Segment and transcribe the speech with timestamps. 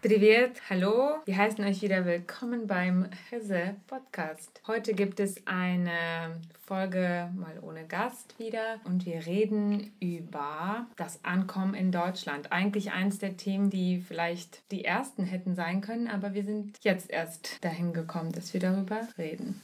[0.00, 1.16] Privet, hallo.
[1.24, 4.62] Wir heißen euch wieder willkommen beim Hesse Podcast.
[4.68, 11.74] Heute gibt es eine Folge mal ohne Gast wieder und wir reden über das Ankommen
[11.74, 12.52] in Deutschland.
[12.52, 17.10] Eigentlich eins der Themen, die vielleicht die ersten hätten sein können, aber wir sind jetzt
[17.10, 19.60] erst dahin gekommen, dass wir darüber reden.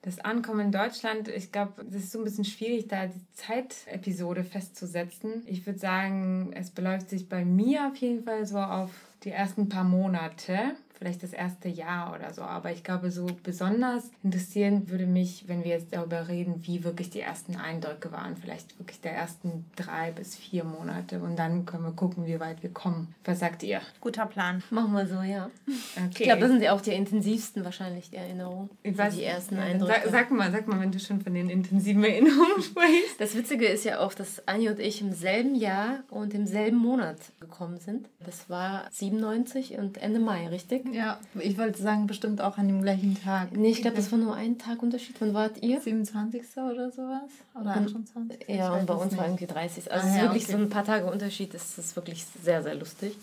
[0.00, 4.42] Das Ankommen in Deutschland, ich glaube, es ist so ein bisschen schwierig, da die Zeitepisode
[4.42, 5.42] festzusetzen.
[5.44, 8.90] Ich würde sagen, es beläuft sich bei mir auf jeden Fall so auf
[9.24, 12.42] die ersten paar Monate vielleicht das erste Jahr oder so.
[12.42, 17.08] Aber ich glaube, so besonders interessieren würde mich, wenn wir jetzt darüber reden, wie wirklich
[17.08, 18.36] die ersten Eindrücke waren.
[18.36, 21.20] Vielleicht wirklich der ersten drei bis vier Monate.
[21.20, 23.14] Und dann können wir gucken, wie weit wir kommen.
[23.24, 23.80] Was sagt ihr?
[24.02, 24.62] Guter Plan.
[24.68, 25.48] Machen wir so, ja.
[25.96, 26.10] Okay.
[26.10, 28.68] Ich glaube, das sind ja auch die intensivsten wahrscheinlich, die Erinnerungen.
[28.82, 30.10] Ich weiß, die ersten Sag, Eindrücke.
[30.10, 33.18] sag mal, sag mal, wenn du schon von den intensiven Erinnerungen sprichst.
[33.18, 36.76] Das Witzige ist ja auch, dass Anni und ich im selben Jahr und im selben
[36.76, 38.06] Monat gekommen sind.
[38.26, 40.89] Das war 97 und Ende Mai, richtig?
[40.92, 43.52] Ja, ich wollte sagen, bestimmt auch an dem gleichen Tag.
[43.56, 45.16] Nee, ich glaube, das war nur ein Tag Unterschied.
[45.20, 45.80] Wann wart ihr?
[45.80, 46.42] 27.
[46.56, 47.30] oder sowas?
[47.58, 48.48] Oder 28.
[48.48, 49.90] Ja, und bei uns es war irgendwie 30.
[49.92, 50.52] Also Ah, es ist ja, wirklich okay.
[50.52, 51.54] so ein paar Tage Unterschied.
[51.54, 53.14] Das ist wirklich sehr, sehr lustig.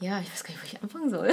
[0.00, 1.30] Ja, ich weiß gar nicht, wo ich anfangen soll.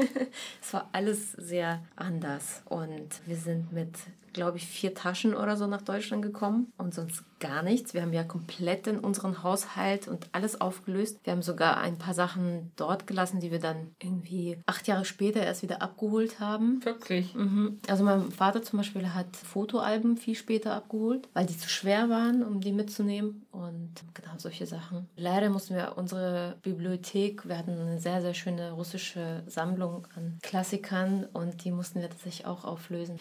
[0.62, 2.62] es war alles sehr anders.
[2.68, 3.94] Und wir sind mit,
[4.32, 7.94] glaube ich, vier Taschen oder so nach Deutschland gekommen und sonst gar nichts.
[7.94, 11.18] Wir haben ja komplett in unseren Haushalt und alles aufgelöst.
[11.24, 15.42] Wir haben sogar ein paar Sachen dort gelassen, die wir dann irgendwie acht Jahre später
[15.42, 16.84] erst wieder abgeholt haben.
[16.84, 17.34] Wirklich.
[17.34, 17.78] Mhm.
[17.88, 22.44] Also mein Vater zum Beispiel hat Fotoalben viel später abgeholt, weil die zu schwer waren,
[22.44, 23.46] um die mitzunehmen.
[23.52, 25.08] Und genau solche Sachen.
[25.16, 31.26] Leider mussten wir unsere Bibliothek, wir hatten eine sehr, sehr schöne russische Sammlung an Klassikern
[31.32, 33.18] und die mussten wir tatsächlich auch auflösen.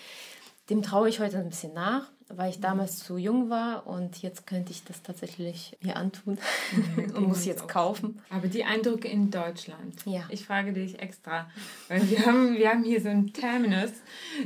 [0.70, 4.46] Dem traue ich heute ein bisschen nach, weil ich damals zu jung war und jetzt
[4.46, 6.38] könnte ich das tatsächlich mir antun
[7.16, 8.22] und muss jetzt kaufen.
[8.30, 10.06] Aber die Eindrücke in Deutschland.
[10.06, 10.22] Ja.
[10.30, 11.50] Ich frage dich extra,
[11.88, 13.92] weil wir haben, wir haben hier so einen Terminus,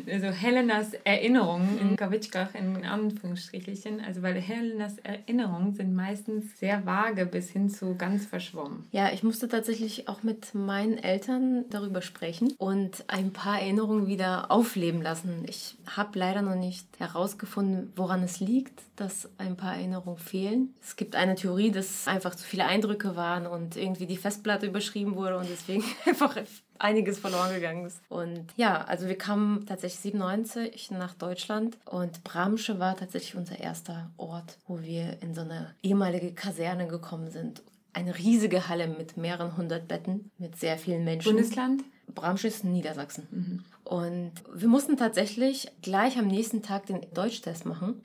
[0.09, 4.01] also Helenas Erinnerungen in Kawitschkach in Anführungsstrichen.
[4.01, 8.87] Also weil Helenas Erinnerungen sind meistens sehr vage bis hin zu ganz verschwommen.
[8.91, 14.51] Ja, ich musste tatsächlich auch mit meinen Eltern darüber sprechen und ein paar Erinnerungen wieder
[14.51, 15.43] aufleben lassen.
[15.47, 20.73] Ich habe leider noch nicht herausgefunden, woran es liegt, dass ein paar Erinnerungen fehlen.
[20.81, 25.15] Es gibt eine Theorie, dass einfach zu viele Eindrücke waren und irgendwie die Festplatte überschrieben
[25.15, 26.37] wurde und deswegen einfach
[26.79, 28.01] einiges verloren gegangen ist.
[28.09, 34.11] Und ja, also wir kamen tatsächlich 97 nach Deutschland und Bramsche war tatsächlich unser erster
[34.17, 37.61] Ort, wo wir in so eine ehemalige Kaserne gekommen sind.
[37.93, 41.33] Eine riesige Halle mit mehreren hundert Betten, mit sehr vielen Menschen.
[41.33, 41.83] Bundesland?
[42.13, 43.63] Bramsche ist Niedersachsen.
[43.83, 48.01] Und wir mussten tatsächlich gleich am nächsten Tag den Deutschtest machen,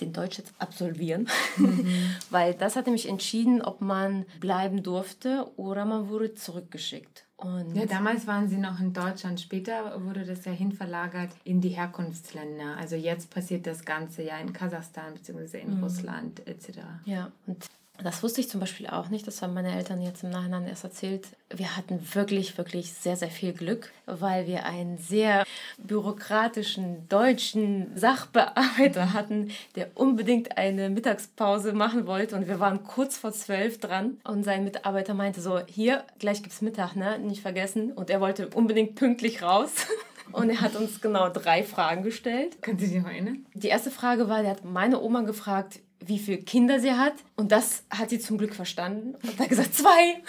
[0.00, 1.28] den Deutschtest absolvieren,
[2.30, 7.26] weil das hat nämlich entschieden, ob man bleiben durfte oder man wurde zurückgeschickt.
[7.36, 9.40] Und Ja, damals waren sie noch in Deutschland.
[9.40, 12.76] Später wurde das ja hinverlagert in die Herkunftsländer.
[12.78, 15.60] Also jetzt passiert das Ganze ja in Kasachstan bzw.
[15.60, 16.78] in Russland etc.
[17.04, 17.66] Ja, und
[18.02, 19.26] das wusste ich zum Beispiel auch nicht.
[19.26, 21.28] Das haben meine Eltern jetzt im Nachhinein erst erzählt.
[21.48, 25.44] Wir hatten wirklich, wirklich sehr, sehr viel Glück, weil wir einen sehr
[25.78, 32.34] bürokratischen deutschen Sachbearbeiter hatten, der unbedingt eine Mittagspause machen wollte.
[32.34, 34.18] Und wir waren kurz vor zwölf dran.
[34.24, 37.20] Und sein Mitarbeiter meinte so, hier, gleich gibt's Mittag, ne?
[37.20, 37.92] Nicht vergessen.
[37.92, 39.70] Und er wollte unbedingt pünktlich raus.
[40.32, 42.56] Und er hat uns genau drei Fragen gestellt.
[42.60, 43.46] Kannst du dich noch erinnern?
[43.54, 47.14] Die erste Frage war, der hat meine Oma gefragt, wie viele Kinder sie hat.
[47.36, 49.14] Und das hat sie zum Glück verstanden.
[49.22, 50.22] Und hat gesagt, zwei.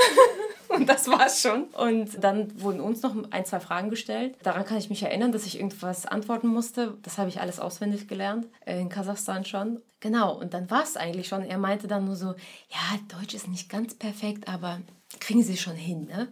[0.69, 1.65] Und das war's schon.
[1.65, 4.35] Und dann wurden uns noch ein, zwei Fragen gestellt.
[4.43, 6.97] Daran kann ich mich erinnern, dass ich irgendwas antworten musste.
[7.03, 8.47] Das habe ich alles auswendig gelernt.
[8.65, 9.81] äh, In Kasachstan schon.
[9.99, 11.43] Genau, und dann war es eigentlich schon.
[11.43, 12.27] Er meinte dann nur so,
[12.69, 14.81] ja, Deutsch ist nicht ganz perfekt, aber
[15.19, 16.27] kriegen Sie schon hin, ne?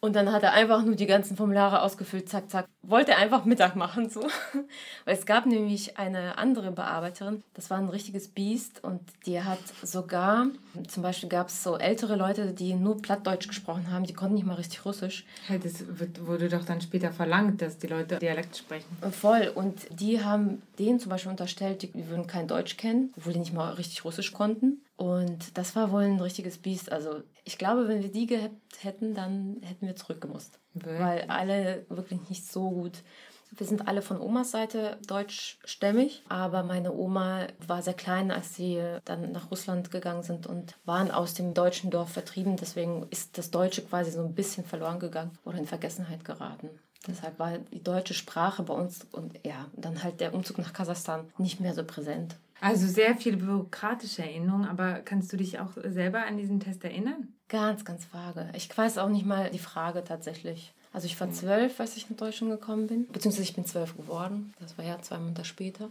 [0.00, 2.66] Und dann hat er einfach nur die ganzen Formulare ausgefüllt, zack, zack.
[2.82, 4.20] Wollte einfach Mittag machen, so.
[5.04, 9.58] Weil es gab nämlich eine andere Bearbeiterin, das war ein richtiges Biest und die hat
[9.82, 10.46] sogar,
[10.86, 14.46] zum Beispiel gab es so ältere Leute, die nur Plattdeutsch gesprochen haben, die konnten nicht
[14.46, 15.26] mal richtig Russisch.
[15.48, 18.86] Halt, das wird, wurde doch dann später verlangt, dass die Leute Dialekt sprechen.
[19.10, 19.50] Voll.
[19.52, 23.52] Und die haben denen zum Beispiel unterstellt, die würden kein Deutsch kennen, obwohl die nicht
[23.52, 24.80] mal richtig Russisch konnten.
[24.98, 26.90] Und das war wohl ein richtiges Biest.
[26.90, 30.58] Also ich glaube, wenn wir die gehabt hätten, dann hätten wir zurückgemusst.
[30.74, 31.00] Wirklich?
[31.00, 33.04] Weil alle wirklich nicht so gut.
[33.52, 38.82] Wir sind alle von Omas Seite deutschstämmig, aber meine Oma war sehr klein, als sie
[39.04, 42.56] dann nach Russland gegangen sind und waren aus dem deutschen Dorf vertrieben.
[42.56, 46.70] Deswegen ist das Deutsche quasi so ein bisschen verloren gegangen oder in Vergessenheit geraten.
[47.06, 51.32] Deshalb war die deutsche Sprache bei uns und ja, dann halt der Umzug nach Kasachstan
[51.38, 52.34] nicht mehr so präsent.
[52.60, 57.28] Also sehr viele bürokratische Erinnerungen, aber kannst du dich auch selber an diesen Test erinnern?
[57.48, 58.50] Ganz, ganz vage.
[58.54, 60.72] Ich weiß auch nicht mal die Frage tatsächlich.
[60.92, 63.06] Also ich war zwölf, als ich nach Deutschland gekommen bin.
[63.08, 64.54] Beziehungsweise ich bin zwölf geworden.
[64.58, 65.90] Das war ja zwei Monate später.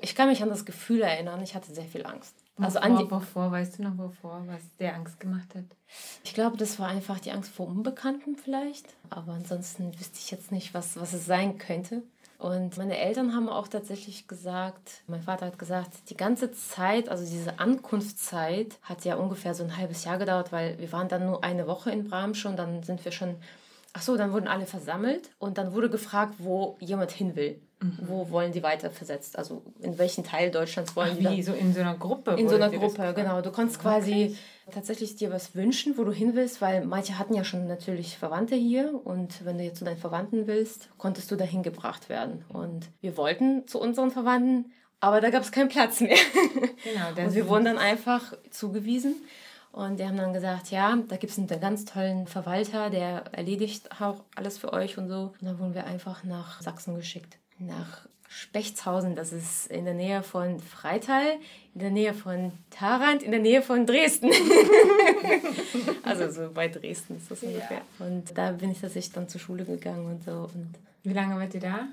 [0.00, 2.34] Ich kann mich an das Gefühl erinnern, ich hatte sehr viel Angst.
[2.56, 5.64] Also wovor, an die, wovor, weißt du noch wovor, was der Angst gemacht hat?
[6.24, 8.86] Ich glaube, das war einfach die Angst vor Unbekannten vielleicht.
[9.10, 12.02] Aber ansonsten wüsste ich jetzt nicht, was, was es sein könnte.
[12.38, 17.24] Und meine Eltern haben auch tatsächlich gesagt, mein Vater hat gesagt, die ganze Zeit, also
[17.24, 21.42] diese Ankunftszeit hat ja ungefähr so ein halbes Jahr gedauert, weil wir waren dann nur
[21.42, 23.34] eine Woche in Bramsch und dann sind wir schon,
[23.92, 27.60] ach so, dann wurden alle versammelt und dann wurde gefragt, wo jemand hin will.
[27.80, 27.98] Mhm.
[28.02, 29.36] Wo wollen die weiter versetzt?
[29.36, 32.32] Also in welchen Teil Deutschlands wollen Ach, wie, so in so einer Gruppe?
[32.32, 33.40] In so einer Gruppe, genau.
[33.40, 34.36] Du konntest quasi
[34.72, 38.56] tatsächlich dir was wünschen, wo du hin willst, weil manche hatten ja schon natürlich Verwandte
[38.56, 42.44] hier und wenn du jetzt zu deinen Verwandten willst, konntest du dahin gebracht werden.
[42.48, 46.16] Und wir wollten zu unseren Verwandten, aber da gab es keinen Platz mehr.
[46.84, 49.16] Genau, und wir wurden dann einfach zugewiesen.
[49.72, 53.90] Und die haben dann gesagt, ja, da gibt es einen ganz tollen Verwalter, der erledigt
[54.00, 55.34] auch alles für euch und so.
[55.40, 59.16] Und dann wurden wir einfach nach Sachsen geschickt nach Spechtshausen.
[59.16, 61.38] Das ist in der Nähe von Freital,
[61.74, 64.30] in der Nähe von Tarant, in der Nähe von Dresden.
[66.02, 67.82] also so bei Dresden ist das ungefähr.
[67.98, 68.06] Ja.
[68.06, 70.50] Und da bin ich tatsächlich dann zur Schule gegangen und so.
[70.54, 71.88] Und Wie lange wart ihr da?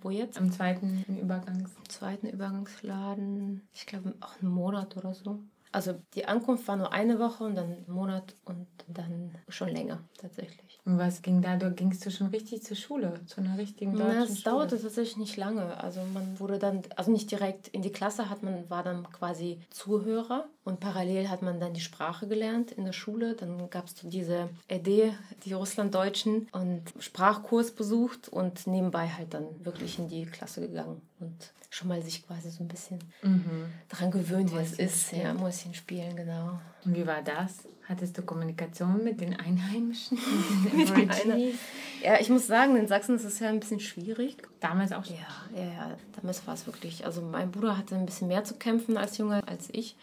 [0.00, 0.38] Wo jetzt?
[0.38, 1.70] Am zweiten Übergangs.
[1.76, 3.66] Im zweiten Übergangsladen.
[3.72, 5.40] Ich glaube auch einen Monat oder so.
[5.76, 9.98] Also die Ankunft war nur eine Woche und dann einen Monat und dann schon länger
[10.18, 10.78] tatsächlich.
[10.86, 11.58] Und was ging da?
[11.58, 15.18] Da gingst du schon richtig zur Schule, zu einer richtigen deutschen Na, es dauerte tatsächlich
[15.18, 15.78] nicht lange.
[15.78, 19.60] Also man wurde dann, also nicht direkt in die Klasse, hat man war dann quasi
[19.68, 23.34] Zuhörer und parallel hat man dann die Sprache gelernt in der Schule.
[23.34, 25.12] Dann gab es diese ED,
[25.44, 31.52] die Russlanddeutschen und Sprachkurs besucht und nebenbei halt dann wirklich in die Klasse gegangen und
[31.70, 33.66] schon mal sich quasi so ein bisschen mhm.
[33.88, 35.12] daran gewöhnt, wie es ist.
[35.12, 36.58] Ja, Mäuschen spielen, genau.
[36.84, 37.68] Und wie war das?
[37.88, 40.18] Hattest du Kommunikation mit den Einheimischen?
[40.76, 41.58] mit den Einheimischen?
[42.02, 44.36] Ja, ich muss sagen, in Sachsen ist es ja ein bisschen schwierig.
[44.58, 45.14] Damals auch schon?
[45.14, 45.96] Ja, ja, ja.
[46.16, 47.04] Damals war es wirklich.
[47.06, 49.94] Also mein Bruder hatte ein bisschen mehr zu kämpfen als Junge als ich.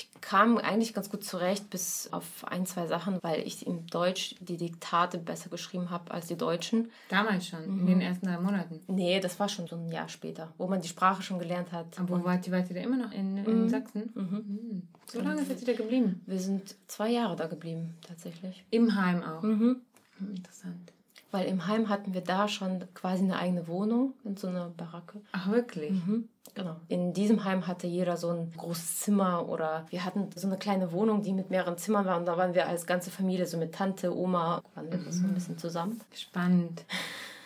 [0.00, 4.34] Ich kam eigentlich ganz gut zurecht, bis auf ein, zwei Sachen, weil ich im Deutsch
[4.40, 6.90] die Diktate besser geschrieben habe als die Deutschen.
[7.10, 7.80] Damals schon, mhm.
[7.80, 8.80] in den ersten drei Monaten?
[8.86, 11.98] Nee, das war schon so ein Jahr später, wo man die Sprache schon gelernt hat.
[11.98, 13.12] Aber wo wart wart ihr da immer noch?
[13.12, 13.68] In, in mhm.
[13.68, 14.10] Sachsen?
[14.14, 14.22] Mhm.
[14.22, 14.82] mhm.
[15.06, 16.22] So lange seid ihr da geblieben?
[16.26, 18.64] Wir sind zwei Jahre da geblieben, tatsächlich.
[18.70, 19.42] Im Heim auch?
[19.42, 19.82] Mhm.
[20.18, 20.92] Hm, interessant.
[21.30, 25.20] Weil im Heim hatten wir da schon quasi eine eigene Wohnung in so einer Baracke.
[25.32, 25.92] Ach, wirklich?
[25.92, 26.28] Mhm.
[26.54, 26.76] Genau.
[26.88, 30.90] In diesem Heim hatte jeder so ein großes Zimmer oder wir hatten so eine kleine
[30.92, 33.74] Wohnung, die mit mehreren Zimmern war und da waren wir als ganze Familie, so mit
[33.74, 35.12] Tante, Oma, waren wir mhm.
[35.12, 36.00] so ein bisschen zusammen.
[36.12, 36.84] Spannend.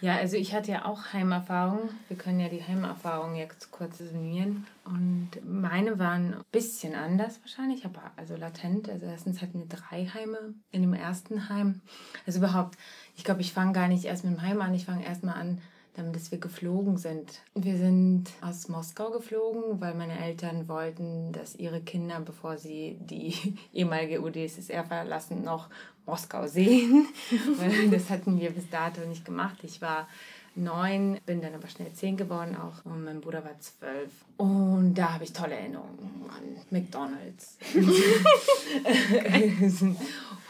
[0.05, 1.89] Ja, also ich hatte ja auch Heimerfahrung.
[2.09, 4.67] Wir können ja die Heimerfahrung jetzt kurz summieren.
[4.85, 8.91] Und meine waren ein bisschen anders wahrscheinlich, aber also latent.
[8.91, 11.81] Also erstens hatten wir drei Heime in dem ersten Heim.
[12.27, 12.77] Also überhaupt,
[13.17, 14.75] ich glaube, ich fange gar nicht erst mit dem Heim an.
[14.75, 15.61] Ich fange erst mal an,
[15.95, 17.41] damit wir geflogen sind.
[17.55, 23.35] Wir sind aus Moskau geflogen, weil meine Eltern wollten, dass ihre Kinder, bevor sie die
[23.73, 25.69] ehemalige UdSSR verlassen, noch
[26.07, 27.07] Moskau sehen.
[27.91, 29.59] das hatten wir bis dato nicht gemacht.
[29.63, 30.09] Ich war
[30.57, 34.11] neun, bin dann aber schnell zehn geworden auch und mein Bruder war zwölf.
[34.37, 37.59] Und da habe ich tolle Erinnerungen an McDonalds,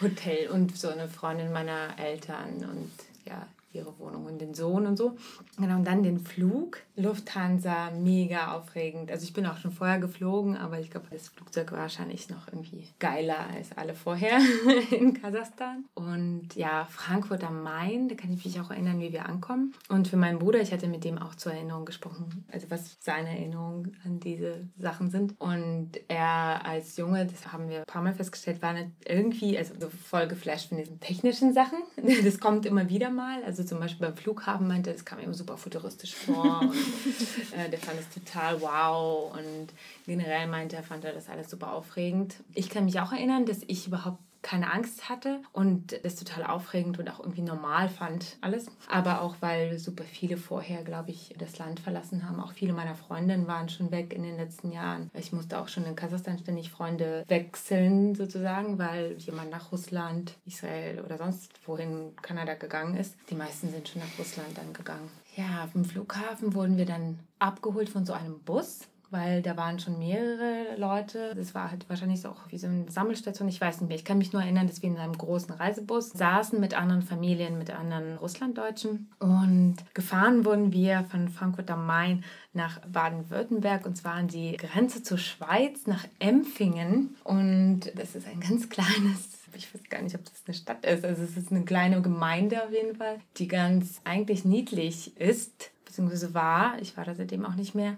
[0.01, 2.91] Hotel und so eine Freundin meiner Eltern und
[3.27, 5.17] ja, ihre Wohnung und den Sohn und so.
[5.59, 6.79] Genau, und dann den Flug.
[6.97, 9.11] Lufthansa, mega aufregend.
[9.11, 12.47] Also ich bin auch schon vorher geflogen, aber ich glaube, das Flugzeug war wahrscheinlich noch
[12.49, 14.39] irgendwie geiler als alle vorher
[14.91, 15.85] in Kasachstan.
[15.95, 19.75] Und ja, Frankfurt am Main, da kann ich mich auch erinnern, wie wir ankommen.
[19.89, 23.31] Und für meinen Bruder, ich hatte mit dem auch zur Erinnerung gesprochen, also was seine
[23.31, 25.35] Erinnerungen an diese Sachen sind.
[25.41, 28.75] Und er als Junge, das haben wir ein paar Mal festgestellt, war
[29.05, 31.79] irgendwie also so voll geflasht von diesen technischen Sachen.
[32.25, 33.43] Das kommt immer wieder mal.
[33.45, 36.63] Also zum Beispiel beim Flughafen meinte, das kam ihm super futuristisch vor.
[37.57, 39.33] äh, der fand es total wow.
[39.35, 39.69] Und
[40.07, 42.37] generell meinte er, fand er das alles super aufregend.
[42.55, 46.99] Ich kann mich auch erinnern, dass ich überhaupt keine Angst hatte und das total aufregend
[46.99, 48.67] und auch irgendwie normal fand, alles.
[48.89, 52.39] Aber auch, weil super viele vorher, glaube ich, das Land verlassen haben.
[52.41, 55.11] Auch viele meiner Freundinnen waren schon weg in den letzten Jahren.
[55.15, 61.01] Ich musste auch schon in Kasachstan ständig Freunde wechseln, sozusagen, weil jemand nach Russland, Israel
[61.01, 63.17] oder sonst wohin Kanada gegangen ist.
[63.31, 65.11] Die meisten sind schon nach Russland dann gegangen.
[65.37, 69.99] Ja, vom Flughafen wurden wir dann abgeholt von so einem Bus weil da waren schon
[69.99, 71.35] mehrere Leute.
[71.37, 73.97] Das war halt wahrscheinlich so auch wie so eine Sammelstation, ich weiß nicht mehr.
[73.97, 77.57] Ich kann mich nur erinnern, dass wir in einem großen Reisebus saßen mit anderen Familien,
[77.57, 84.15] mit anderen Russlanddeutschen und gefahren wurden wir von Frankfurt am Main nach Baden-Württemberg und zwar
[84.15, 89.83] an die Grenze zur Schweiz, nach Empfingen und das ist ein ganz kleines ich weiß
[89.89, 91.05] gar nicht, ob das eine Stadt ist.
[91.05, 96.35] Also es ist eine kleine Gemeinde auf jeden Fall, die ganz eigentlich niedlich ist, beziehungsweise
[96.35, 96.77] war.
[96.81, 97.97] Ich war da seitdem auch nicht mehr.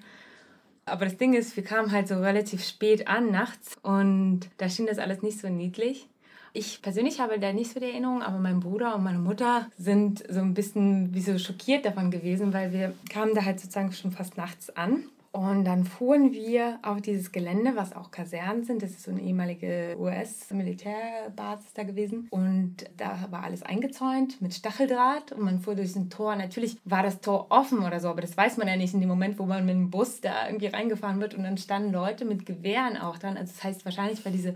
[0.85, 4.87] Aber das Ding ist, wir kamen halt so relativ spät an nachts und da schien
[4.87, 6.07] das alles nicht so niedlich.
[6.53, 10.25] Ich persönlich habe da nicht so die Erinnerung, aber mein Bruder und meine Mutter sind
[10.29, 14.13] so ein bisschen wie so schockiert davon gewesen, weil wir kamen da halt sozusagen schon
[14.13, 15.05] fast nachts an
[15.37, 18.81] und dann fuhren wir auf dieses Gelände, was auch Kasernen sind.
[18.81, 22.27] Das ist so eine ehemalige US-Militärbasis da gewesen.
[22.31, 26.37] Und da war alles eingezäunt mit Stacheldraht und man fuhr durch ein Tor.
[26.37, 29.11] Natürlich war das Tor offen oder so, aber das weiß man ja nicht in dem
[29.11, 31.35] Moment, wo man mit dem Bus da irgendwie reingefahren wird.
[31.35, 33.37] Und dann standen Leute mit Gewehren auch dran.
[33.37, 34.55] Also das heißt wahrscheinlich, weil diese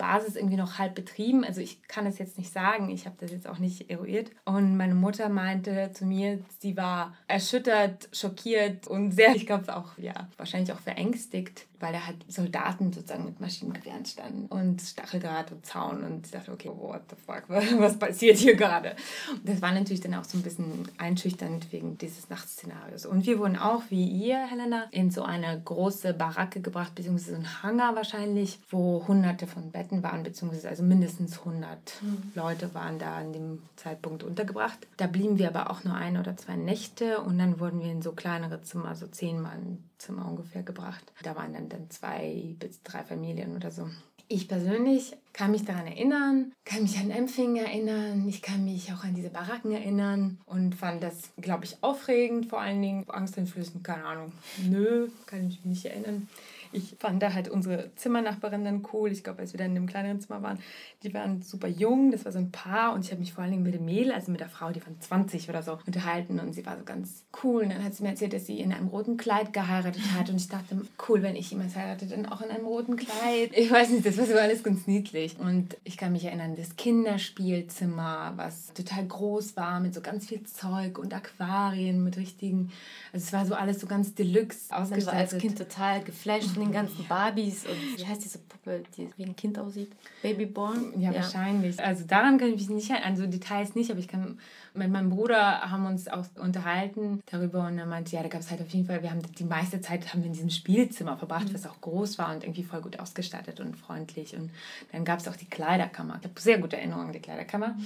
[0.00, 1.44] Basis irgendwie noch halb betrieben.
[1.44, 4.30] Also ich kann es jetzt nicht sagen, ich habe das jetzt auch nicht eruiert.
[4.46, 9.98] Und meine Mutter meinte zu mir, sie war erschüttert, schockiert und sehr, ich glaube auch,
[9.98, 15.66] ja, wahrscheinlich auch verängstigt, weil da halt Soldaten sozusagen mit Maschinengewehren standen und Stacheldraht und
[15.66, 18.96] Zaun und ich dachte, okay, what the fuck, was passiert hier gerade?
[19.44, 23.04] Das war natürlich dann auch so ein bisschen einschüchternd wegen dieses Nachtszenarios.
[23.04, 27.62] Und wir wurden auch, wie ihr, Helena, in so eine große Baracke gebracht, beziehungsweise ein
[27.62, 32.32] Hangar wahrscheinlich, wo hunderte von Betten waren, beziehungsweise also mindestens 100 mhm.
[32.34, 34.86] Leute waren da an dem Zeitpunkt untergebracht.
[34.96, 38.02] Da blieben wir aber auch nur ein oder zwei Nächte und dann wurden wir in
[38.02, 41.12] so kleinere Zimmer, so zehn Mann Zimmer ungefähr gebracht.
[41.22, 43.88] Da waren dann, dann zwei bis drei Familien oder so.
[44.32, 49.02] Ich persönlich kann mich daran erinnern, kann mich an Empfing erinnern, ich kann mich auch
[49.02, 54.04] an diese Baracken erinnern und fand das, glaube ich, aufregend, vor allen Dingen angsteinflößend, keine
[54.04, 54.32] Ahnung.
[54.68, 56.28] Nö, kann ich mich nicht erinnern.
[56.72, 59.10] Ich fand da halt unsere Zimmernachbarin dann cool.
[59.10, 60.58] Ich glaube, als wir dann in dem kleineren Zimmer waren,
[61.02, 62.10] die waren super jung.
[62.12, 64.12] Das war so ein Paar und ich habe mich vor allen Dingen mit dem Mädel,
[64.12, 67.24] also mit der Frau, die waren 20 oder so, unterhalten und sie war so ganz
[67.42, 67.62] cool.
[67.62, 70.36] Und dann hat sie mir erzählt, dass sie in einem roten Kleid geheiratet hat und
[70.36, 73.50] ich dachte, cool, wenn ich jemals heirate, dann auch in einem roten Kleid.
[73.54, 75.38] Ich weiß nicht, das war so alles ganz niedlich.
[75.38, 80.42] Und ich kann mich erinnern, das Kinderspielzimmer, was total groß war, mit so ganz viel
[80.44, 82.70] Zeug und Aquarien mit richtigen,
[83.12, 84.98] also es war so alles so ganz deluxe ausgestattet.
[84.98, 88.82] Ich war als Kind total geflasht von den ganzen Barbies und wie heißt diese Puppe,
[88.96, 89.90] die wie ein Kind aussieht?
[90.22, 90.92] Babyborn?
[91.00, 91.82] Ja, ja, wahrscheinlich.
[91.82, 94.38] Also daran kann ich mich nicht erinnern, also Details nicht, aber ich kann
[94.74, 98.50] mit meinem Bruder haben uns auch unterhalten darüber und er meinte, ja, da gab es
[98.50, 101.48] halt auf jeden Fall, wir haben die meiste Zeit haben wir in diesem Spielzimmer verbracht,
[101.48, 101.54] mhm.
[101.54, 104.36] was auch groß war und irgendwie voll gut ausgestattet und freundlich.
[104.36, 104.50] Und
[104.92, 106.18] dann gab es auch die Kleiderkammer.
[106.20, 107.76] Ich habe sehr gute Erinnerungen an die Kleiderkammer,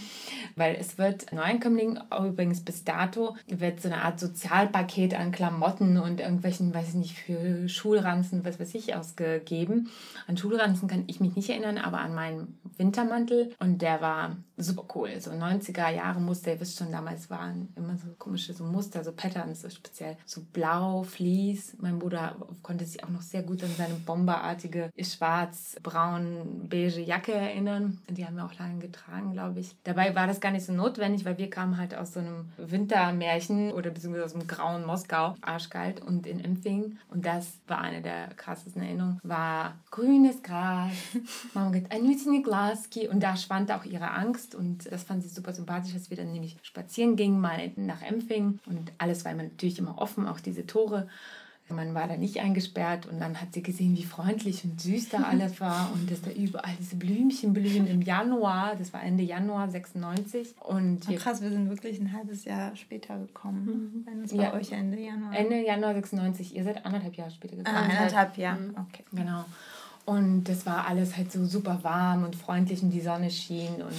[0.56, 6.20] weil es wird Neuankömmlingen, übrigens bis dato, wird so eine Art Sozialpaket an Klamotten und
[6.20, 9.88] irgendwelchen, weiß ich nicht, für Schulranzen, was weiß ich, ausgegeben.
[10.26, 14.84] An Schulranzen kann ich mich nicht erinnern, aber an meinen Wintermantel und der war super
[14.94, 15.20] cool.
[15.20, 19.12] So 90er Jahre Muster, ihr wisst schon damals waren immer so komische so Muster, so
[19.12, 20.16] Patterns, so speziell.
[20.24, 21.76] So blau, Vlies.
[21.80, 27.98] Mein Bruder konnte sich auch noch sehr gut an seine bomberartige schwarz-braun-beige Jacke erinnern.
[28.08, 29.74] Die haben wir auch lange getragen, glaube ich.
[29.84, 33.72] Dabei war das gar nicht so notwendig, weil wir kamen halt aus so einem Wintermärchen
[33.72, 36.98] oder beziehungsweise aus einem grauen Moskau, arschkalt und in Empfing.
[37.08, 40.92] Und das war eine der krassesten Erinnerungen, war grünes Gras,
[41.54, 45.52] Mama geht ein Glaski und da schwand auch ihre Angst und das fand sie super
[45.52, 49.78] sympathisch, dass wir dann nämlich spazieren ging, mal nach Empfing und alles war immer natürlich
[49.78, 51.08] immer offen, auch diese Tore.
[51.70, 55.18] Man war da nicht eingesperrt und dann hat sie gesehen, wie freundlich und süß da
[55.22, 58.76] alles war und dass da überall diese Blümchen blühen im Januar.
[58.76, 60.54] Das war Ende Januar 96.
[60.60, 63.64] Und wir, krass, wir sind wirklich ein halbes Jahr später gekommen.
[63.64, 64.06] Mhm.
[64.06, 65.34] Wenn es bei ja, euch Ende Januar.
[65.34, 66.54] Ende Januar 96.
[66.54, 67.76] Ihr seid anderthalb Jahre später gekommen.
[67.76, 68.76] Ah, anderthalb Jahre, mhm.
[68.76, 69.04] okay.
[69.12, 69.46] Genau.
[70.04, 73.96] Und das war alles halt so super warm und freundlich und die Sonne schien und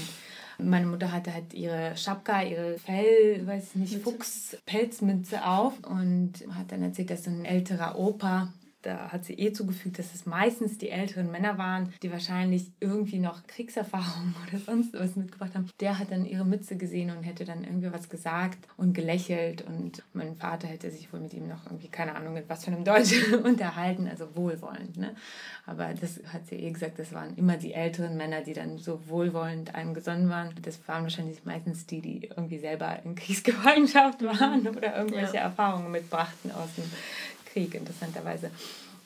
[0.57, 6.83] meine Mutter hatte halt ihre Schapka, ihre Fell, weiß nicht, Fuchspelzmütze auf und hat dann
[6.83, 8.53] erzählt, dass so ein älterer Opa
[8.85, 13.19] da hat sie eh zugefügt, dass es meistens die älteren Männer waren, die wahrscheinlich irgendwie
[13.19, 15.69] noch Kriegserfahrung oder sonst was mitgebracht haben.
[15.79, 20.03] Der hat dann ihre Mütze gesehen und hätte dann irgendwie was gesagt und gelächelt und
[20.13, 22.83] mein Vater hätte sich wohl mit ihm noch irgendwie, keine Ahnung, mit was von einem
[22.83, 23.13] Deutsch
[23.43, 24.97] unterhalten, also wohlwollend.
[24.97, 25.15] Ne?
[25.65, 29.07] Aber das hat sie eh gesagt, das waren immer die älteren Männer, die dann so
[29.07, 30.53] wohlwollend einem gesonnen waren.
[30.61, 35.41] Das waren wahrscheinlich meistens die, die irgendwie selber in Kriegsgefangenschaft waren oder irgendwelche ja.
[35.41, 36.85] Erfahrungen mitbrachten aus dem
[37.55, 38.51] Krieg, interessanterweise.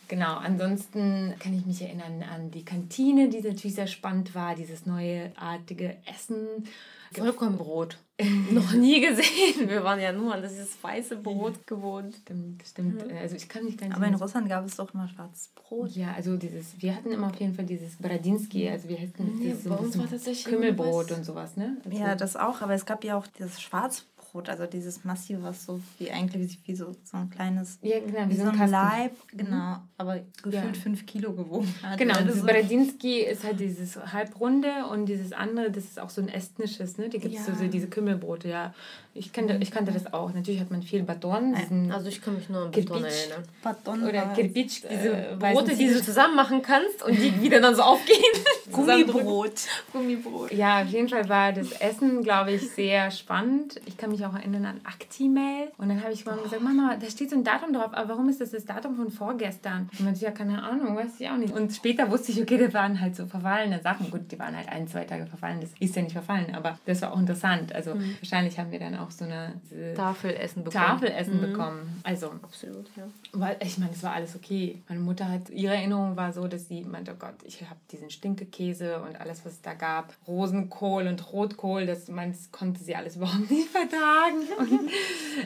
[0.07, 4.87] Genau, ansonsten kann ich mich erinnern an die Kantine, die natürlich sehr spannend war, dieses
[4.87, 6.67] neuartige Essen.
[7.13, 7.99] Vollkornbrot.
[8.51, 9.69] Noch nie gesehen.
[9.69, 12.15] Wir waren ja nur an dieses weiße Brot gewohnt.
[12.23, 13.03] Stimmt, stimmt.
[13.13, 15.91] Also ich kann mich gar nicht Aber in Russland gab es doch immer schwarzes Brot.
[15.91, 19.41] Ja, also dieses, wir hatten immer auf jeden Fall dieses Bradinsky, also wir hätten mhm,
[19.41, 21.77] dieses so Kümmelbrot und sowas, ne?
[21.85, 25.41] Also ja, das auch, aber es gab ja auch dieses Schwarzbrot Brot, also dieses Massive,
[25.43, 28.69] was so wie eigentlich wie so, so ein kleines, ja, genau, wie, wie so ein,
[28.69, 29.79] Leib, genau, mhm.
[29.97, 30.81] aber gefühlt ja.
[30.81, 31.97] fünf Kilo gewogen hat.
[31.97, 36.21] Genau, das so Beredinsky ist halt dieses halbrunde und dieses andere, das ist auch so
[36.21, 37.09] ein estnisches, ne?
[37.09, 37.53] Die gibt es ja.
[37.53, 38.73] so, so diese Kümmelbrote, ja.
[39.15, 40.31] Ich kannte, ich kannte das auch.
[40.33, 41.55] Natürlich hat man viel Baton.
[41.91, 43.43] Also ich kann mich nur an Baton erinnern.
[43.63, 44.83] Baton oder Kirpic.
[44.89, 48.17] Diese äh, Brote, die du zusammen machen kannst und die wieder dann so aufgehen.
[48.71, 49.67] Gummibrot.
[49.91, 50.53] Gummibrot.
[50.53, 53.81] Ja, auf jeden Fall war das Essen, glaube ich, sehr spannend.
[53.87, 55.71] Ich kann mich auch erinnern an Actimel.
[55.77, 56.43] Und dann habe ich oh.
[56.43, 59.09] gesagt, Mama, da steht so ein Datum drauf, aber warum ist das das Datum von
[59.09, 59.89] vorgestern?
[59.97, 61.53] Und man ja, keine Ahnung, weiß ich auch nicht.
[61.53, 64.11] Und später wusste ich, okay, das waren halt so verfallene Sachen.
[64.11, 65.61] Gut, die waren halt ein, zwei Tage verfallen.
[65.61, 67.73] Das ist ja nicht verfallen, aber das war auch interessant.
[67.73, 68.15] Also mhm.
[68.19, 69.53] wahrscheinlich haben wir dann auch so eine
[69.95, 70.85] Tafelessen bekommen.
[70.85, 71.41] Tafelessen mhm.
[71.41, 72.01] bekommen.
[72.03, 73.03] Also absolut, ja.
[73.33, 74.81] Weil ich meine, es war alles okay.
[74.87, 78.09] Meine Mutter hat ihre Erinnerung war so, dass sie meinte, oh Gott, ich habe diesen
[78.09, 82.95] Stinkekäse und alles, was es da gab, Rosenkohl und Rotkohl, das, mein, das konnte sie
[82.95, 84.08] alles überhaupt nicht vertragen.
[84.57, 84.89] Und,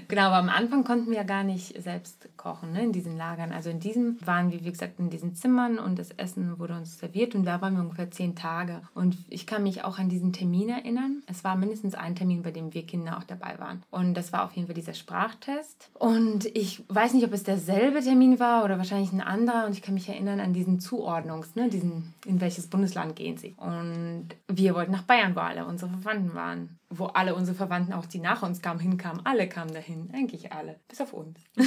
[0.07, 3.51] genau, aber am Anfang konnten wir ja gar nicht selbst kochen ne, in diesen Lagern.
[3.51, 6.99] Also in diesem waren wir, wie gesagt, in diesen Zimmern und das Essen wurde uns
[6.99, 8.81] serviert und da waren wir ungefähr zehn Tage.
[8.93, 11.23] Und ich kann mich auch an diesen Termin erinnern.
[11.27, 13.83] Es war mindestens ein Termin, bei dem wir Kinder auch dabei waren.
[13.91, 15.89] Und das war auf jeden Fall dieser Sprachtest.
[15.93, 19.65] Und ich weiß nicht, ob es derselbe Termin war oder wahrscheinlich ein anderer.
[19.65, 23.55] Und ich kann mich erinnern an diesen Zuordnungs, ne, diesen, in welches Bundesland gehen sie.
[23.57, 26.77] Und wir wollten nach Bayern, wo alle unsere Verwandten waren.
[26.95, 29.25] Wo alle unsere Verwandten, auch die nach uns kamen, hinkamen.
[29.25, 31.39] Alle kamen dahin, eigentlich alle, bis auf uns.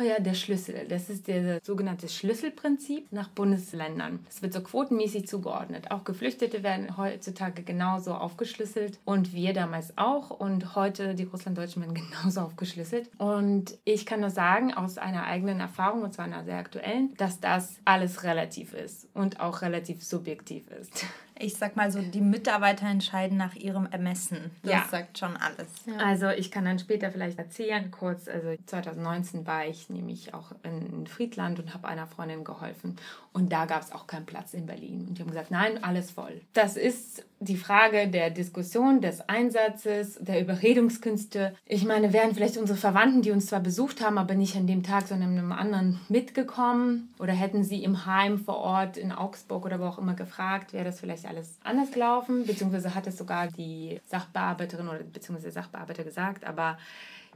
[0.00, 0.86] Oh ja, der Schlüssel.
[0.88, 4.20] Das ist der sogenannte Schlüsselprinzip nach Bundesländern.
[4.28, 5.90] Es wird so quotenmäßig zugeordnet.
[5.90, 10.30] Auch Geflüchtete werden heutzutage genauso aufgeschlüsselt und wir damals auch.
[10.30, 13.10] Und heute die Russlanddeutschen werden genauso aufgeschlüsselt.
[13.18, 17.40] Und ich kann nur sagen, aus einer eigenen Erfahrung, und zwar einer sehr aktuellen, dass
[17.40, 21.04] das alles relativ ist und auch relativ subjektiv ist
[21.38, 24.50] ich sag mal so, die Mitarbeiter entscheiden nach ihrem Ermessen.
[24.62, 24.84] Das ja.
[24.90, 25.68] sagt schon alles.
[25.86, 25.96] Ja.
[25.96, 31.06] Also ich kann dann später vielleicht erzählen, kurz, also 2019 war ich nämlich auch in
[31.06, 32.96] Friedland und habe einer Freundin geholfen.
[33.32, 35.06] Und da gab es auch keinen Platz in Berlin.
[35.08, 36.42] Und die haben gesagt, nein, alles voll.
[36.52, 41.54] Das ist die Frage der Diskussion, des Einsatzes, der Überredungskünste.
[41.64, 44.82] Ich meine, wären vielleicht unsere Verwandten, die uns zwar besucht haben, aber nicht an dem
[44.82, 47.14] Tag, sondern an einem anderen mitgekommen?
[47.18, 50.84] Oder hätten sie im Heim vor Ort in Augsburg oder wo auch immer gefragt, wäre
[50.84, 52.46] das vielleicht alles anders gelaufen?
[52.46, 56.44] Beziehungsweise hat es sogar die Sachbearbeiterin oder beziehungsweise der Sachbearbeiter gesagt.
[56.44, 56.76] Aber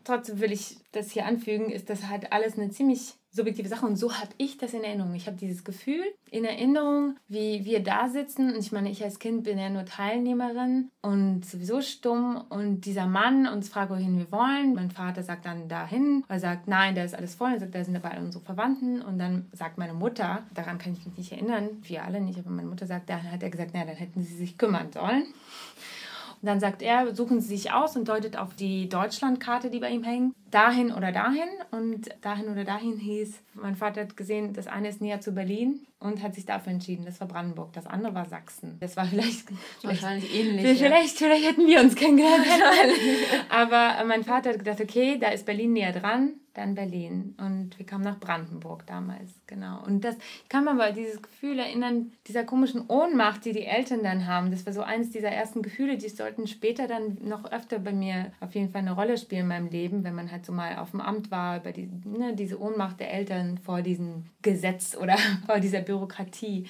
[0.07, 3.97] trotzdem will ich das hier anfügen, ist das halt alles eine ziemlich subjektive Sache und
[3.97, 5.15] so habe ich das in Erinnerung.
[5.15, 9.19] Ich habe dieses Gefühl in Erinnerung, wie wir da sitzen und ich meine, ich als
[9.19, 14.33] Kind bin ja nur Teilnehmerin und sowieso stumm und dieser Mann uns fragt, wohin wir
[14.33, 14.75] wollen.
[14.75, 17.85] Mein Vater sagt dann dahin, er sagt, nein, da ist alles voll, er sagt, da
[17.85, 21.69] sind dabei unsere Verwandten und dann sagt meine Mutter, daran kann ich mich nicht erinnern,
[21.83, 24.35] wir alle nicht, aber meine Mutter sagt, dann hat er gesagt, na, dann hätten sie
[24.35, 25.27] sich kümmern sollen.
[26.43, 29.91] Und dann sagt er, suchen Sie sich aus und deutet auf die Deutschlandkarte, die bei
[29.91, 31.49] ihm hängt, dahin oder dahin.
[31.71, 35.87] Und dahin oder dahin hieß, mein Vater hat gesehen, das eine ist näher zu Berlin
[35.99, 37.05] und hat sich dafür entschieden.
[37.05, 38.77] Das war Brandenburg, das andere war Sachsen.
[38.81, 39.47] Das war vielleicht,
[39.83, 40.79] wahrscheinlich ähnlich.
[40.79, 41.29] Vielleicht, ja.
[41.29, 42.47] vielleicht hätten wir uns kennengelernt.
[43.49, 47.87] Aber mein Vater hat gedacht, okay, da ist Berlin näher dran dann Berlin und wir
[47.87, 49.85] kamen nach Brandenburg damals, genau.
[49.85, 50.17] Und das
[50.49, 54.51] kann man aber dieses Gefühl erinnern, dieser komischen Ohnmacht, die die Eltern dann haben.
[54.51, 58.33] Das war so eines dieser ersten Gefühle, die sollten später dann noch öfter bei mir
[58.41, 60.91] auf jeden Fall eine Rolle spielen in meinem Leben, wenn man halt so mal auf
[60.91, 65.61] dem Amt war, über die, ne, diese Ohnmacht der Eltern vor diesem Gesetz oder vor
[65.61, 66.67] dieser Bürokratie,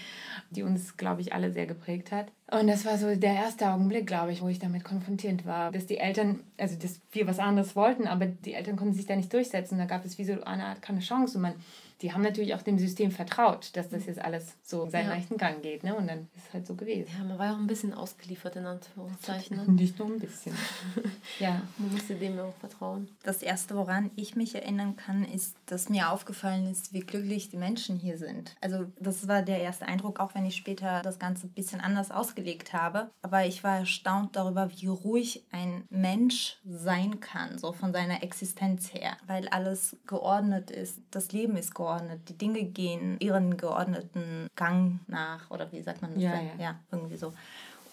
[0.50, 2.30] die uns, glaube ich, alle sehr geprägt hat.
[2.50, 5.86] Und das war so der erste Augenblick, glaube ich, wo ich damit konfrontiert war, dass
[5.86, 9.32] die Eltern, also dass wir was anderes wollten, aber die Eltern konnten sich da nicht
[9.32, 9.78] durchsetzen.
[9.78, 11.54] Da gab es wie so eine Art keine Chance und man
[12.02, 15.14] die haben natürlich auch dem System vertraut, dass das jetzt alles so seinen ja.
[15.14, 15.82] leichten Gang geht.
[15.82, 15.94] Ne?
[15.94, 17.10] Und dann ist es halt so gewesen.
[17.16, 19.56] Ja, man war ja auch ein bisschen ausgeliefert, in Anführungszeichen.
[19.56, 19.64] Ne?
[19.72, 20.54] Nicht nur ein bisschen.
[21.38, 21.62] ja.
[21.78, 23.08] Man musste dem ja auch vertrauen.
[23.22, 27.56] Das Erste, woran ich mich erinnern kann, ist, dass mir aufgefallen ist, wie glücklich die
[27.56, 28.56] Menschen hier sind.
[28.60, 32.10] Also das war der erste Eindruck, auch wenn ich später das Ganze ein bisschen anders
[32.10, 33.10] ausgelegt habe.
[33.22, 38.92] Aber ich war erstaunt darüber, wie ruhig ein Mensch sein kann, so von seiner Existenz
[38.92, 39.16] her.
[39.26, 41.85] Weil alles geordnet ist, das Leben ist geordnet,
[42.28, 45.50] die Dinge gehen ihren geordneten Gang nach.
[45.50, 46.22] Oder wie sagt man das?
[46.22, 46.52] Ja, ja.
[46.58, 47.32] ja irgendwie so.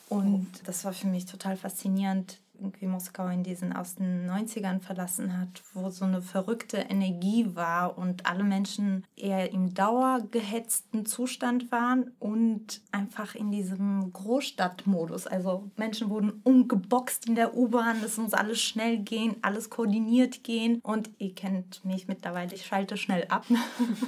[0.10, 5.38] Und das war für mich total faszinierend, irgendwie Moskau in diesen aus den 90ern verlassen
[5.38, 12.12] hat, wo so eine verrückte Energie war und alle Menschen eher im dauergehetzten Zustand waren
[12.20, 15.28] und einfach in diesem Großstadtmodus.
[15.28, 20.80] Also Menschen wurden umgeboxt in der U-Bahn, es muss alles schnell gehen, alles koordiniert gehen
[20.84, 23.46] und ihr kennt mich mittlerweile, ich schalte schnell ab.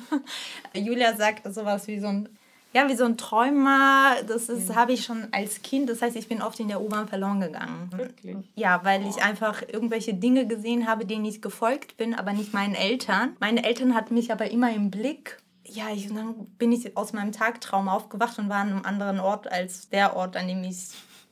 [0.74, 2.30] Julia sagt sowas wie so ein
[2.76, 4.76] ja, wie so ein Träumer, das ist, ja.
[4.76, 5.90] habe ich schon als Kind.
[5.90, 7.90] Das heißt, ich bin oft in der U-Bahn verloren gegangen.
[7.96, 8.36] Wirklich?
[8.56, 9.10] Ja, weil oh.
[9.10, 13.38] ich einfach irgendwelche Dinge gesehen habe, denen ich gefolgt bin, aber nicht meinen Eltern.
[13.40, 15.38] Meine Eltern hatten mich aber immer im Blick.
[15.66, 19.50] Ja, ich, dann bin ich aus meinem Tagtraum aufgewacht und war an einem anderen Ort
[19.50, 20.90] als der Ort, an dem ich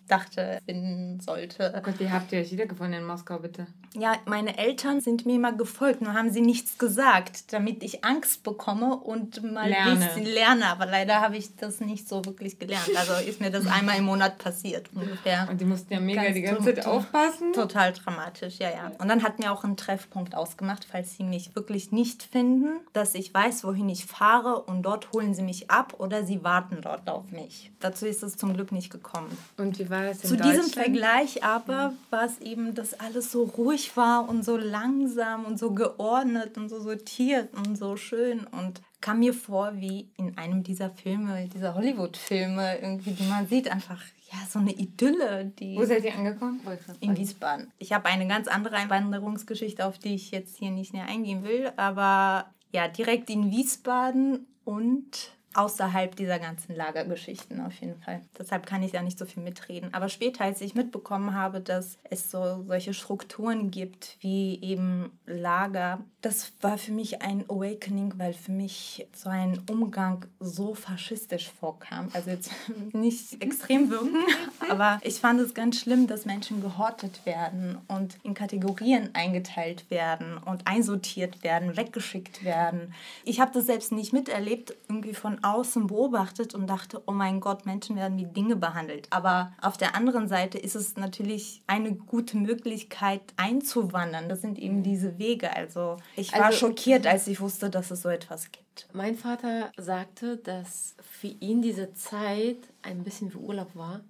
[0.07, 1.73] dachte, finden sollte.
[1.75, 3.67] Oh Gott, wie habt ihr euch wiedergefunden in Moskau, bitte?
[3.95, 8.43] Ja, meine Eltern sind mir immer gefolgt, nur haben sie nichts gesagt, damit ich Angst
[8.43, 10.65] bekomme und mal ein bisschen lerne.
[10.65, 12.89] Aber leider habe ich das nicht so wirklich gelernt.
[12.95, 15.47] Also ist mir das einmal im Monat passiert ungefähr.
[15.49, 17.53] Und die mussten ja mega Ganz die ganze Zeit aufpassen.
[17.53, 18.91] Total dramatisch, ja, ja.
[18.97, 23.13] Und dann hatten wir auch einen Treffpunkt ausgemacht, falls sie mich wirklich nicht finden, dass
[23.13, 27.09] ich weiß, wohin ich fahre und dort holen sie mich ab oder sie warten dort
[27.09, 27.71] auf mich.
[27.79, 29.37] Dazu ist es zum Glück nicht gekommen.
[29.57, 33.95] Und wie war das Zu diesem Vergleich aber war es eben, dass alles so ruhig
[33.95, 39.19] war und so langsam und so geordnet und so sortiert und so schön und kam
[39.19, 44.01] mir vor wie in einem dieser Filme, dieser Hollywood-Filme, irgendwie, die man sieht, einfach
[44.31, 45.51] ja, so eine Idylle.
[45.59, 46.61] Die Wo seid ihr angekommen?
[47.01, 47.71] In Wiesbaden.
[47.77, 51.71] Ich habe eine ganz andere Einwanderungsgeschichte, auf die ich jetzt hier nicht näher eingehen will,
[51.75, 58.21] aber ja, direkt in Wiesbaden und außerhalb dieser ganzen Lagergeschichten auf jeden Fall.
[58.37, 59.93] Deshalb kann ich ja nicht so viel mitreden.
[59.93, 65.99] Aber später, als ich mitbekommen habe, dass es so solche Strukturen gibt wie eben Lager,
[66.21, 72.09] das war für mich ein Awakening, weil für mich so ein Umgang so faschistisch vorkam.
[72.13, 72.51] Also jetzt
[72.93, 74.17] nicht extrem wirken,
[74.69, 80.37] aber ich fand es ganz schlimm, dass Menschen gehortet werden und in Kategorien eingeteilt werden
[80.37, 82.93] und einsortiert werden, weggeschickt werden.
[83.25, 87.65] Ich habe das selbst nicht miterlebt, irgendwie von außen beobachtet und dachte, oh mein Gott,
[87.65, 89.07] Menschen werden wie Dinge behandelt.
[89.09, 94.29] Aber auf der anderen Seite ist es natürlich eine gute Möglichkeit einzuwandern.
[94.29, 95.55] Das sind eben diese Wege.
[95.55, 98.87] Also ich war also, schockiert, als ich wusste, dass es so etwas gibt.
[98.93, 104.01] Mein Vater sagte, dass für ihn diese Zeit ein bisschen wie Urlaub war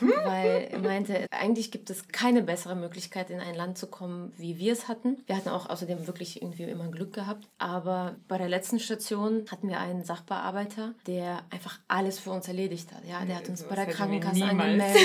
[0.00, 4.58] weil er meinte, eigentlich gibt es keine bessere Möglichkeit, in ein Land zu kommen, wie
[4.58, 5.18] wir es hatten.
[5.26, 7.48] Wir hatten auch außerdem wirklich irgendwie immer Glück gehabt.
[7.58, 12.92] Aber bei der letzten Station hatten wir einen Sachbearbeiter, der einfach alles für uns erledigt
[12.92, 13.04] hat.
[13.08, 14.96] Ja, der hat uns bei der Krankenkasse angemeldet,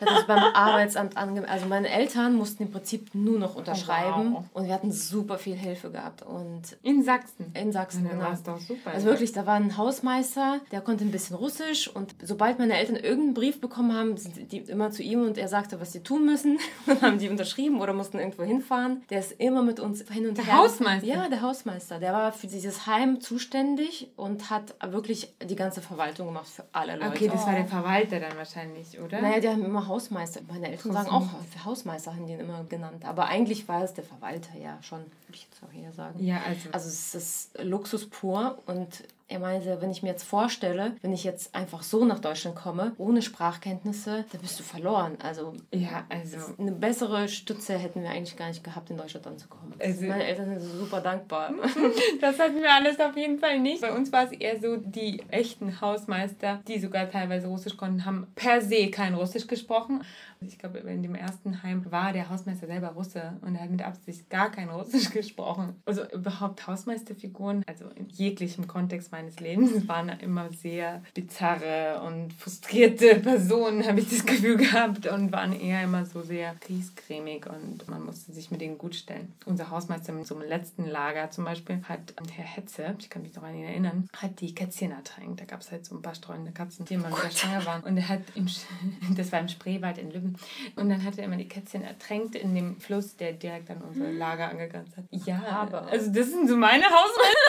[0.00, 1.50] der hat uns beim Arbeitsamt angemeldet.
[1.50, 4.44] Also meine Eltern mussten im Prinzip nur noch unterschreiben oh, wow.
[4.54, 6.22] und wir hatten super viel Hilfe gehabt.
[6.22, 7.52] Und in Sachsen?
[7.54, 8.34] In Sachsen, ja, genau.
[8.44, 12.58] Doch super, also wirklich, da war ein Hausmeister, der konnte ein bisschen Russisch und sobald
[12.58, 15.92] meine Eltern irgendeinen Brief bekommen haben, sind die immer zu ihm und er sagte, was
[15.92, 16.58] sie tun müssen.
[16.86, 19.02] Dann haben die unterschrieben oder mussten irgendwo hinfahren.
[19.10, 20.54] Der ist immer mit uns hin und der her.
[20.54, 21.06] Der Hausmeister?
[21.06, 21.98] Ja, der Hausmeister.
[21.98, 26.96] Der war für dieses Heim zuständig und hat wirklich die ganze Verwaltung gemacht für alle
[26.96, 27.08] Leute.
[27.08, 29.20] Okay, das war der Verwalter dann wahrscheinlich, oder?
[29.20, 30.40] Naja, die haben immer Hausmeister.
[30.48, 31.28] Meine Eltern sagen auch,
[31.64, 33.04] Hausmeister haben die ihn immer genannt.
[33.04, 36.24] Aber eigentlich war es der Verwalter, ja, schon, würde ich jetzt auch hier sagen.
[36.24, 36.68] Ja, also.
[36.72, 41.22] Also es ist Luxus pur und er meinte, wenn ich mir jetzt vorstelle, wenn ich
[41.22, 45.18] jetzt einfach so nach Deutschland komme, ohne Sprachkenntnisse, dann bist du verloren.
[45.22, 49.74] Also, ja, also eine bessere Stütze hätten wir eigentlich gar nicht gehabt, in Deutschland anzukommen.
[49.78, 51.52] Also, Meine Eltern sind super dankbar.
[52.20, 53.82] das hatten wir alles auf jeden Fall nicht.
[53.82, 58.26] Bei uns war es eher so, die echten Hausmeister, die sogar teilweise Russisch konnten, haben
[58.34, 60.02] per se kein Russisch gesprochen.
[60.40, 63.82] Ich glaube, in dem ersten Heim war der Hausmeister selber Russe und er hat mit
[63.82, 65.74] Absicht gar kein Russisch gesprochen.
[65.84, 73.16] Also überhaupt Hausmeisterfiguren, also in jeglichem Kontext meines Lebens waren immer sehr bizarre und frustrierte
[73.22, 78.04] Personen, habe ich das Gefühl gehabt, und waren eher immer so sehr kriescremig und man
[78.04, 79.32] musste sich mit denen gut stellen.
[79.44, 83.34] Unser Hausmeister in so einem letzten Lager zum Beispiel hat Herr Hetze, ich kann mich
[83.34, 85.40] noch an ihn erinnern, hat die Kätzchen ertränkt.
[85.40, 87.82] Da gab es halt so ein paar streunende Katzen, die immer wieder schwanger waren.
[87.82, 88.46] Und er hat im,
[89.16, 90.36] das war im Spreewald in Lübben,
[90.76, 94.12] und dann hat er immer die Kätzchen ertränkt in dem Fluss, der direkt an unser
[94.12, 95.04] Lager angegrenzt hat.
[95.10, 95.88] Ja, aber.
[95.88, 97.48] Also das sind so meine Hausmeister.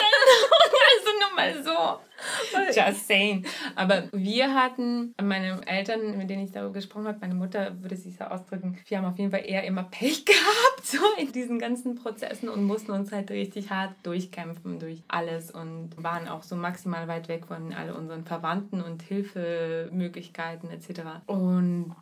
[0.90, 2.00] Also nur mal so.
[2.76, 3.46] Just saying.
[3.76, 8.16] Aber wir hatten, meine Eltern, mit denen ich darüber gesprochen habe, meine Mutter würde sich
[8.18, 11.96] so ausdrücken, wir haben auf jeden Fall eher immer Pech gehabt, so in diesen ganzen
[11.96, 17.08] Prozessen und mussten uns halt richtig hart durchkämpfen durch alles und waren auch so maximal
[17.08, 21.02] weit weg von all unseren Verwandten und Hilfemöglichkeiten etc.
[21.26, 21.96] Und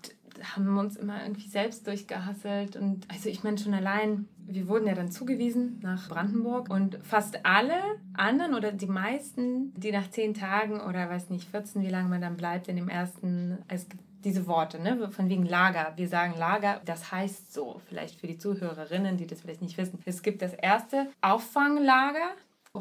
[0.44, 2.76] haben uns immer irgendwie selbst durchgehasselt.
[2.76, 7.46] Und also ich meine schon allein, wir wurden ja dann zugewiesen nach Brandenburg und fast
[7.46, 7.80] alle
[8.14, 12.22] anderen oder die meisten, die nach zehn Tagen oder weiß nicht, 14, wie lange man
[12.22, 15.94] dann bleibt in dem ersten, es gibt diese Worte, ne, von wegen Lager.
[15.96, 20.00] Wir sagen Lager, das heißt so, vielleicht für die Zuhörerinnen, die das vielleicht nicht wissen.
[20.06, 22.32] Es gibt das erste Auffanglager,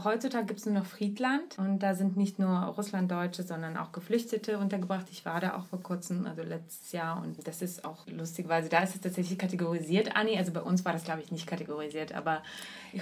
[0.05, 4.59] Heutzutage gibt es nur noch Friedland und da sind nicht nur Russlanddeutsche, sondern auch Geflüchtete
[4.59, 5.07] untergebracht.
[5.11, 8.69] Ich war da auch vor kurzem, also letztes Jahr und das ist auch lustig, weil
[8.69, 10.37] da ist es tatsächlich kategorisiert, Anni.
[10.39, 12.43] Also bei uns war das, glaube ich, nicht kategorisiert, aber...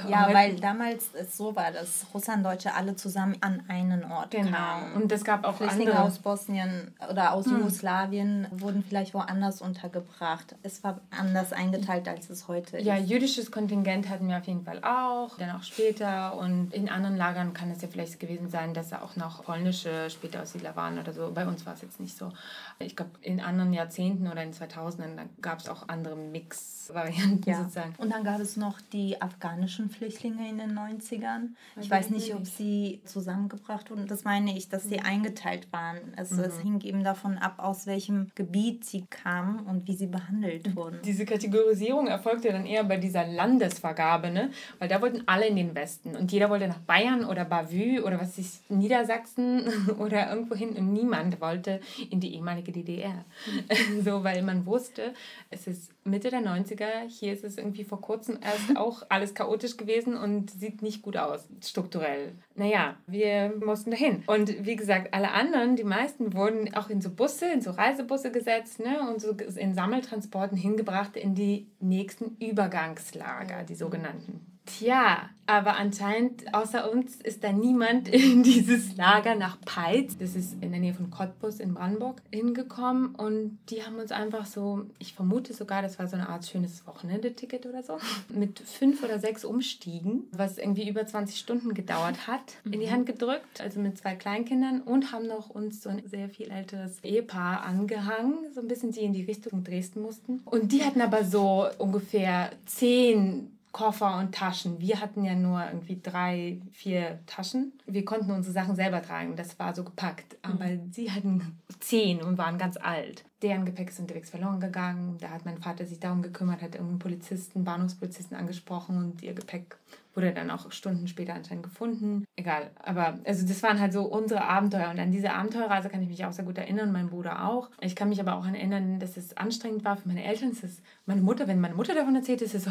[0.09, 4.50] Ja, weil damals es so war, dass Russlanddeutsche alle zusammen an einen Ort genau.
[4.50, 4.94] kamen.
[4.94, 6.07] Und es gab auch Flüchtlinge andere...
[6.07, 7.59] aus Bosnien oder aus hm.
[7.59, 10.57] Jugoslawien wurden vielleicht woanders untergebracht.
[10.62, 12.87] Es war anders eingeteilt, als es heute ist.
[12.87, 16.90] Ja, jüdisches Kontingent hatten wir auf jeden Fall auch, dann auch später und in in
[16.90, 20.77] anderen Lagern kann es ja vielleicht gewesen sein, dass da auch noch polnische später Aussiedler
[20.77, 21.31] waren oder so.
[21.33, 22.31] Bei uns war es jetzt nicht so.
[22.79, 27.62] Ich glaube, in anderen Jahrzehnten oder in 2000ern gab es auch andere Mix-Varianten ja.
[27.62, 27.94] sozusagen.
[27.97, 31.55] Und dann gab es noch die afghanischen Flüchtlinge in den 90ern.
[31.81, 34.07] Ich weiß nicht, ob sie zusammengebracht wurden.
[34.07, 35.07] Das meine ich, dass sie mhm.
[35.07, 35.99] eingeteilt waren.
[36.16, 36.40] Also mhm.
[36.42, 41.01] es hing eben davon ab, aus welchem Gebiet sie kamen und wie sie behandelt wurden.
[41.03, 44.51] Diese Kategorisierung erfolgte dann eher bei dieser Landesvergabe, ne?
[44.79, 48.20] weil da wollten alle in den Westen und jeder wollte nach Bayern oder Bavü oder
[48.20, 49.64] was ist Niedersachsen
[49.98, 53.24] oder irgendwo hin und niemand wollte in die ehemalige DDR.
[54.04, 55.14] so, weil man wusste,
[55.50, 59.76] es ist Mitte der 90er, hier ist es irgendwie vor kurzem erst auch alles chaotisch
[59.76, 62.32] gewesen und sieht nicht gut aus, strukturell.
[62.56, 64.22] Naja, wir mussten dahin.
[64.26, 68.30] Und wie gesagt, alle anderen, die meisten wurden auch in so Busse, in so Reisebusse
[68.30, 74.53] gesetzt ne, und so in Sammeltransporten hingebracht in die nächsten Übergangslager, die sogenannten.
[74.66, 80.55] Tja, aber anscheinend außer uns ist da niemand in dieses Lager nach Peitz, das ist
[80.62, 83.14] in der Nähe von Cottbus in Brandenburg, hingekommen.
[83.14, 86.87] Und die haben uns einfach so, ich vermute sogar, das war so eine Art schönes
[86.87, 87.98] Wochenendeticket oder so,
[88.29, 92.90] mit fünf oder sechs Umstiegen, was irgendwie über 20 Stunden gedauert hat, in die mhm.
[92.90, 96.98] Hand gedrückt, also mit zwei Kleinkindern und haben noch uns so ein sehr viel älteres
[97.03, 100.40] Ehepaar angehangen, so ein bisschen die in die Richtung Dresden mussten.
[100.46, 104.80] Und die hatten aber so ungefähr zehn Koffer und Taschen.
[104.80, 107.72] Wir hatten ja nur irgendwie drei, vier Taschen.
[107.87, 109.34] Wir konnten unsere Sachen selber tragen.
[109.34, 110.37] Das war so gepackt.
[110.42, 110.92] Aber mhm.
[110.92, 113.24] sie hatten zehn und waren ganz alt.
[113.42, 115.18] Deren Gepäck ist unterwegs verloren gegangen.
[115.20, 119.76] Da hat mein Vater sich darum gekümmert, hat irgendeinen Polizisten, Bahnhofspolizisten angesprochen und ihr Gepäck
[120.14, 122.24] wurde dann auch Stunden später anscheinend gefunden.
[122.37, 122.70] Egal.
[122.80, 124.90] Aber also das waren halt so unsere Abenteuer.
[124.90, 127.70] Und an diese Abenteuerreise kann ich mich auch sehr gut erinnern, mein Bruder auch.
[127.80, 130.50] Ich kann mich aber auch erinnern, dass es anstrengend war für meine Eltern.
[130.50, 132.70] Es ist meine Mutter, wenn meine Mutter davon erzählt, ist es so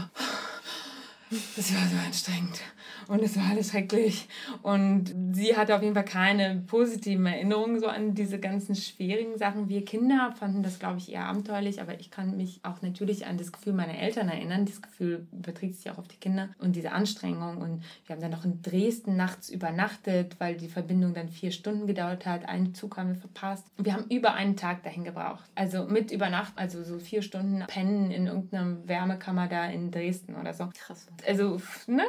[1.55, 2.59] das war so anstrengend
[3.07, 4.27] und es war alles schrecklich.
[4.61, 9.69] Und sie hatte auf jeden Fall keine positiven Erinnerungen so an diese ganzen schwierigen Sachen.
[9.69, 13.37] Wir Kinder fanden das, glaube ich, eher abenteuerlich, aber ich kann mich auch natürlich an
[13.37, 14.65] das Gefühl meiner Eltern erinnern.
[14.65, 17.57] Das Gefühl überträgt sich auch auf die Kinder und diese Anstrengung.
[17.57, 21.87] Und wir haben dann noch in Dresden nachts übernachtet, weil die Verbindung dann vier Stunden
[21.87, 22.47] gedauert hat.
[22.47, 23.65] Einen Zug haben wir verpasst.
[23.77, 25.43] Wir haben über einen Tag dahin gebraucht.
[25.55, 30.53] Also mit Übernacht, also so vier Stunden pennen in irgendeiner Wärmekammer da in Dresden oder
[30.53, 30.69] so.
[30.77, 32.03] Krass also ne,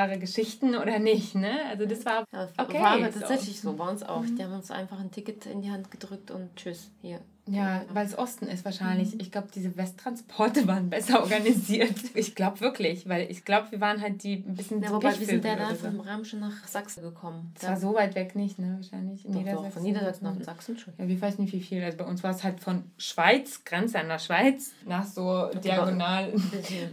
[0.00, 1.66] zumutbare Geschichten oder nicht, ne?
[1.68, 2.80] Also das war ja, okay.
[2.80, 3.72] War aber tatsächlich so.
[3.72, 4.22] bei uns auch.
[4.22, 4.36] Mhm.
[4.36, 7.20] Die haben uns einfach ein Ticket in die Hand gedrückt und tschüss, hier.
[7.50, 9.14] Ja, weil es Osten ist wahrscheinlich.
[9.14, 9.20] Mhm.
[9.20, 11.94] Ich glaube, diese Westtransporte waren besser organisiert.
[12.14, 15.26] Ich glaube wirklich, weil ich glaube, wir waren halt die ein bisschen ja, wobei wir
[15.26, 17.52] sind ja da vom Ramschen nach Sachsen gekommen.
[17.54, 18.76] Das war so weit weg nicht, ne?
[18.76, 19.64] Wahrscheinlich in doch, Niedersachsen.
[19.64, 20.94] Doch, von Niedersachsen nach Sachsen schon.
[20.98, 21.82] Ja, ich weiß nicht, wie viel.
[21.82, 26.32] Also bei uns war es halt von Schweiz, Grenze an der Schweiz, nach so diagonal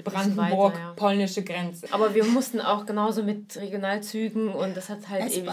[0.03, 0.93] Brandenburg, weiter, ja.
[0.95, 1.87] polnische Grenze.
[1.91, 5.47] Aber wir mussten auch genauso mit Regionalzügen und das hat halt eben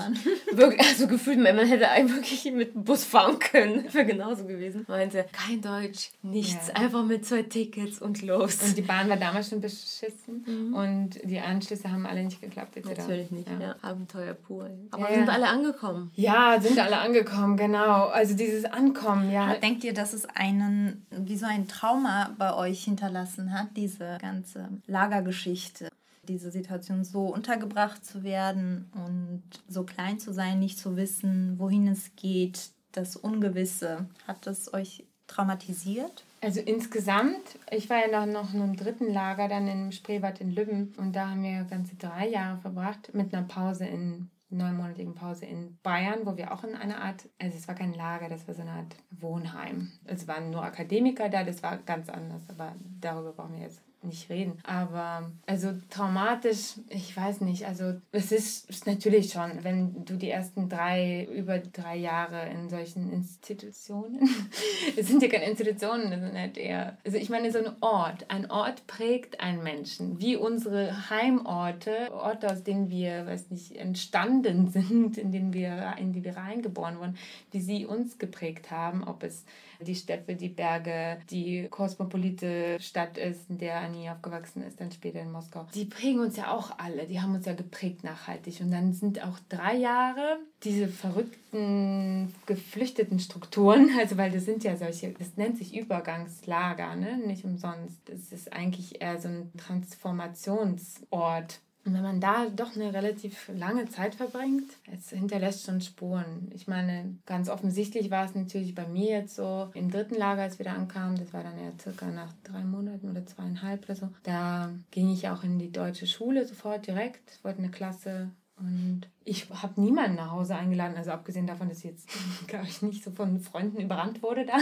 [0.53, 3.85] wirklich, also gefühlt, man hätte eigentlich wirklich mit dem Bus fahren können.
[3.93, 6.75] Wäre genauso gewesen meinte, kein Deutsch, nichts, Ja.
[6.83, 8.63] einfach mit zwei Tickets und los.
[8.63, 10.75] Und die Bahn war damals schon beschissen Mhm.
[10.75, 12.77] und die Anschlüsse haben alle nicht geklappt.
[12.77, 12.89] Etc.
[12.99, 13.59] Natürlich nicht, Ja.
[13.61, 13.75] ja.
[13.83, 14.71] Abenteuer pur.
[14.91, 16.11] Aber sind alle angekommen.
[16.15, 18.07] Ja, sind alle angekommen, genau.
[18.07, 19.55] Also dieses Ankommen, ja.
[19.57, 24.69] Denkt ihr, dass es einen, wie so ein Trauma bei euch hinterlassen hat, diese ganze
[24.87, 25.89] Lagergeschichte?
[26.27, 31.87] Diese Situation so untergebracht zu werden und so klein zu sein, nicht zu wissen, wohin
[31.87, 34.07] es geht, das Ungewisse.
[34.27, 36.25] Hat es euch traumatisiert?
[36.41, 40.51] Also insgesamt, ich war ja noch, noch in einem dritten Lager, dann im Spreewald in
[40.51, 45.47] Lübben und da haben wir ganze drei Jahre verbracht mit einer Pause in neunmonatigen Pause
[45.47, 48.55] in Bayern, wo wir auch in einer Art, also es war kein Lager, das war
[48.55, 49.91] so eine Art Wohnheim.
[50.05, 54.31] Es waren nur Akademiker da, das war ganz anders, aber darüber brauchen wir jetzt nicht
[54.31, 54.59] reden.
[54.65, 57.67] Aber also traumatisch, ich weiß nicht.
[57.67, 63.11] Also es ist, natürlich schon, wenn du die ersten drei, über drei Jahre in solchen
[63.13, 64.29] Institutionen,
[64.97, 68.31] es sind ja keine Institutionen, es sind halt eher, also ich meine so ein Ort.
[68.31, 74.69] Ein Ort prägt einen Menschen, wie unsere Heimorte, Orte, aus denen wir, weiß nicht, entstanden
[74.71, 77.17] sind, in denen wir, in die wir reingeboren wurden,
[77.51, 79.45] wie sie uns geprägt haben, ob es
[79.85, 85.21] die Steppe, die Berge, die kosmopolite Stadt ist, in der Annie aufgewachsen ist, dann später
[85.21, 85.67] in Moskau.
[85.75, 88.61] Die prägen uns ja auch alle, die haben uns ja geprägt nachhaltig.
[88.61, 94.77] Und dann sind auch drei Jahre diese verrückten, geflüchteten Strukturen, also weil das sind ja
[94.77, 97.19] solche, das nennt sich Übergangslager, ne?
[97.19, 98.01] nicht umsonst.
[98.07, 101.61] Das ist eigentlich eher so ein Transformationsort.
[101.85, 106.51] Und wenn man da doch eine relativ lange Zeit verbringt, es hinterlässt schon Spuren.
[106.55, 110.59] Ich meine, ganz offensichtlich war es natürlich bei mir jetzt so, im dritten Lager, als
[110.59, 114.09] wir da ankamen, das war dann ja circa nach drei Monaten oder zweieinhalb oder so,
[114.23, 117.45] da ging ich auch in die deutsche Schule sofort direkt.
[117.45, 121.85] Wollte eine Klasse und ich habe niemanden nach Hause eingeladen, also abgesehen davon, dass ich
[121.85, 122.09] jetzt,
[122.47, 124.57] glaube ich, nicht so von Freunden überrannt wurde da,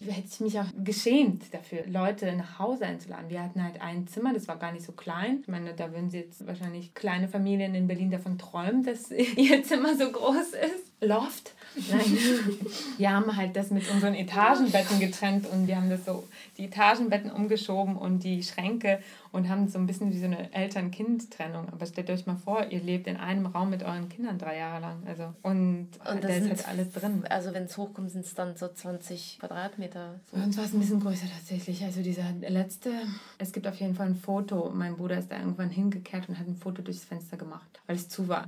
[0.00, 3.30] hätte ich mich auch geschämt dafür, Leute nach Hause einzuladen.
[3.30, 5.38] Wir hatten halt ein Zimmer, das war gar nicht so klein.
[5.40, 9.62] Ich meine, da würden sie jetzt wahrscheinlich kleine Familien in Berlin davon träumen, dass ihr
[9.64, 10.92] Zimmer so groß ist.
[11.00, 11.54] Loft.
[11.90, 12.18] Nein.
[12.96, 16.24] Wir haben halt das mit unseren Etagenbetten getrennt und wir haben das so,
[16.56, 19.00] die Etagenbetten umgeschoben und die Schränke
[19.32, 21.68] und haben so ein bisschen wie so eine Eltern-Kind-Trennung.
[21.70, 24.80] Aber stellt euch mal vor, ihr lebt in einem Raum mit euren Kindern drei Jahre
[24.80, 25.02] lang.
[25.06, 27.24] Also, und, Und da das ist halt alles drin.
[27.28, 30.20] Also wenn es hochkommt, sind es dann so 20 Quadratmeter.
[30.30, 30.38] So.
[30.38, 31.84] Bei uns war es ein bisschen größer tatsächlich.
[31.84, 32.90] Also dieser letzte,
[33.38, 34.70] es gibt auf jeden Fall ein Foto.
[34.74, 38.08] Mein Bruder ist da irgendwann hingekehrt und hat ein Foto durchs Fenster gemacht, weil es
[38.08, 38.46] zu war.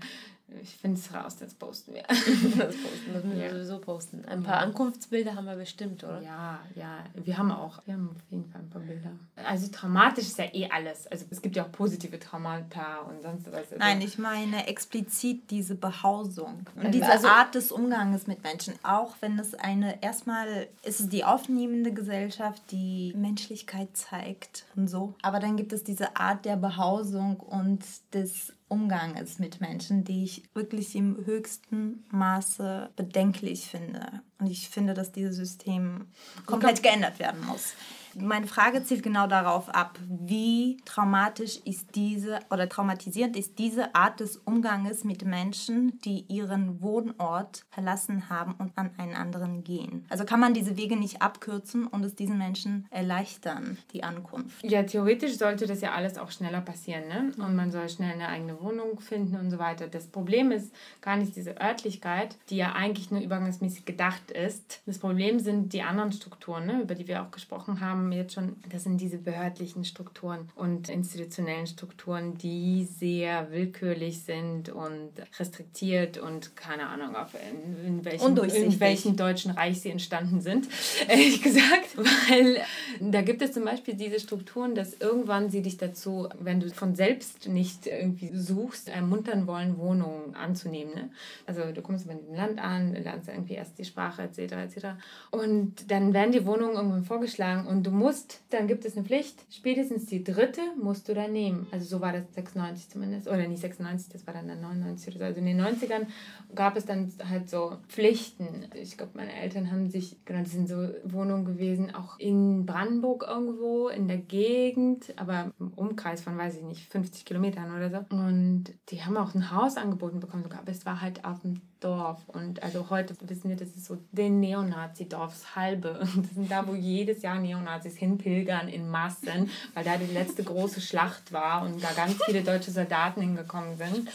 [0.63, 2.03] Ich finde es raus, das posten wir.
[2.09, 2.19] Das
[2.77, 3.53] posten, das müssen wir Ja.
[3.53, 4.25] sowieso posten.
[4.25, 6.23] Ein paar Ankunftsbilder haben wir bestimmt, oder?
[6.23, 9.11] Ja, ja, wir haben auch, wir haben auf jeden Fall ein paar Bilder.
[9.37, 11.07] Also traumatisch ist ja eh alles.
[11.07, 13.57] Also es gibt ja auch positive Traumata und sonst was.
[13.59, 18.75] Also, Nein, ich meine explizit diese Behausung und Also- diese Art des Umgangs mit Menschen.
[18.83, 25.15] Auch wenn es eine, erstmal ist es die aufnehmende Gesellschaft, die Menschlichkeit zeigt und so.
[25.23, 27.85] Aber dann gibt es diese Art der Behausung und
[28.15, 34.23] des Umganges mit Menschen, die ich wirklich im höchsten Maße bedenklich finde.
[34.39, 36.07] Und ich finde, dass dieses System
[36.47, 37.73] komplett geändert werden muss.
[38.21, 44.21] Meine Frage zielt genau darauf ab, wie traumatisch ist diese oder traumatisierend ist diese Art
[44.21, 50.07] des Umganges mit Menschen, die ihren Wohnort verlassen haben und an einen anderen gehen.
[50.09, 54.63] Also kann man diese Wege nicht abkürzen und es diesen Menschen erleichtern, die Ankunft.
[54.65, 57.33] Ja, theoretisch sollte das ja alles auch schneller passieren, ne?
[57.39, 59.89] Und man soll schnell eine eigene Wohnung finden und so weiter.
[59.89, 64.83] Das Problem ist gar nicht diese Örtlichkeit, die ja eigentlich nur übergangsmäßig gedacht ist.
[64.87, 66.83] Das Problem sind die anderen Strukturen, ne?
[66.83, 68.57] über die wir auch gesprochen haben jetzt schon.
[68.71, 76.57] Das sind diese behördlichen Strukturen und institutionellen Strukturen, die sehr willkürlich sind und restriktiert und
[76.57, 78.75] keine Ahnung, auf in, in, welchem, Undurchsichtig.
[78.75, 80.69] in welchem deutschen Reich sie entstanden sind,
[81.09, 81.97] ehrlich gesagt.
[81.97, 82.61] Weil
[83.01, 86.95] da gibt es zum Beispiel diese Strukturen, dass irgendwann sie dich dazu, wenn du von
[86.95, 90.95] selbst nicht irgendwie suchst, ermuntern wollen, Wohnungen anzunehmen.
[90.95, 91.11] Ne?
[91.47, 94.39] Also du kommst in dem Land an, lernst irgendwie erst die Sprache etc.
[94.39, 94.87] etc.
[95.31, 99.45] Und dann werden die Wohnungen irgendwann vorgeschlagen und du musst, dann gibt es eine Pflicht,
[99.51, 101.67] spätestens die dritte musst du dann nehmen.
[101.71, 105.19] Also so war das 96 zumindest, oder nicht 96, das war dann dann 99 oder
[105.19, 105.25] so.
[105.25, 106.07] Also in den 90ern
[106.55, 108.69] gab es dann halt so Pflichten.
[108.75, 113.27] Ich glaube, meine Eltern haben sich, genau, das sind so Wohnungen gewesen, auch in Brandenburg
[113.29, 118.17] irgendwo, in der Gegend, aber im Umkreis von, weiß ich nicht, 50 Kilometern oder so.
[118.17, 121.61] Und die haben auch ein Haus angeboten bekommen sogar, aber es war halt auf dem
[121.81, 122.21] Dorf.
[122.29, 126.01] Und also heute wissen wir, das ist so der Neonazi-Dorf, das halbe.
[126.01, 130.45] Und das sind da, wo jedes Jahr Neonazis hinpilgern in Massen, weil da die letzte
[130.45, 134.09] große Schlacht war und da ganz viele deutsche Soldaten hingekommen sind.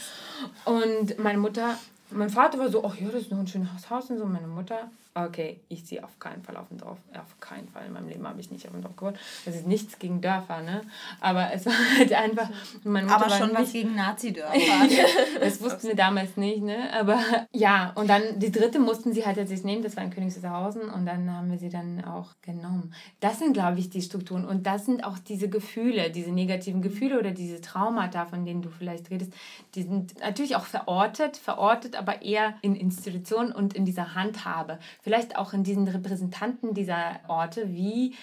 [0.64, 1.78] Und meine Mutter,
[2.10, 4.26] mein Vater war so, ach ja, das ist noch ein schönes Haus und so.
[4.26, 6.98] Meine Mutter okay, ich ziehe auf keinen Fall auf ein Dorf.
[7.14, 7.86] Auf keinen Fall.
[7.86, 9.18] In meinem Leben habe ich nicht auf ein Dorf gewohnt.
[9.44, 10.82] Das ist nichts gegen Dörfer, ne?
[11.20, 12.50] Aber es war halt einfach.
[12.82, 14.58] Meine Mutter Aber schon nicht, was gegen Nazi-Dörfer.
[15.40, 16.92] das wussten wir damals nicht, ne?
[16.92, 17.20] Aber
[17.52, 20.90] ja, und dann die dritte mussten sie halt jetzt sich nehmen, das war in Königshausen
[20.90, 22.92] und dann haben wir sie dann auch genommen.
[23.20, 27.18] Das sind, glaube ich, die Strukturen und das sind auch diese Gefühle, diese negativen Gefühle
[27.18, 29.32] oder diese Traumata, von denen du vielleicht redest,
[29.74, 34.78] die sind natürlich auch verortet, verortet, aber eher in Institutionen und in dieser Handhabe.
[35.04, 38.14] Vielleicht auch in diesen Repräsentanten dieser Orte wie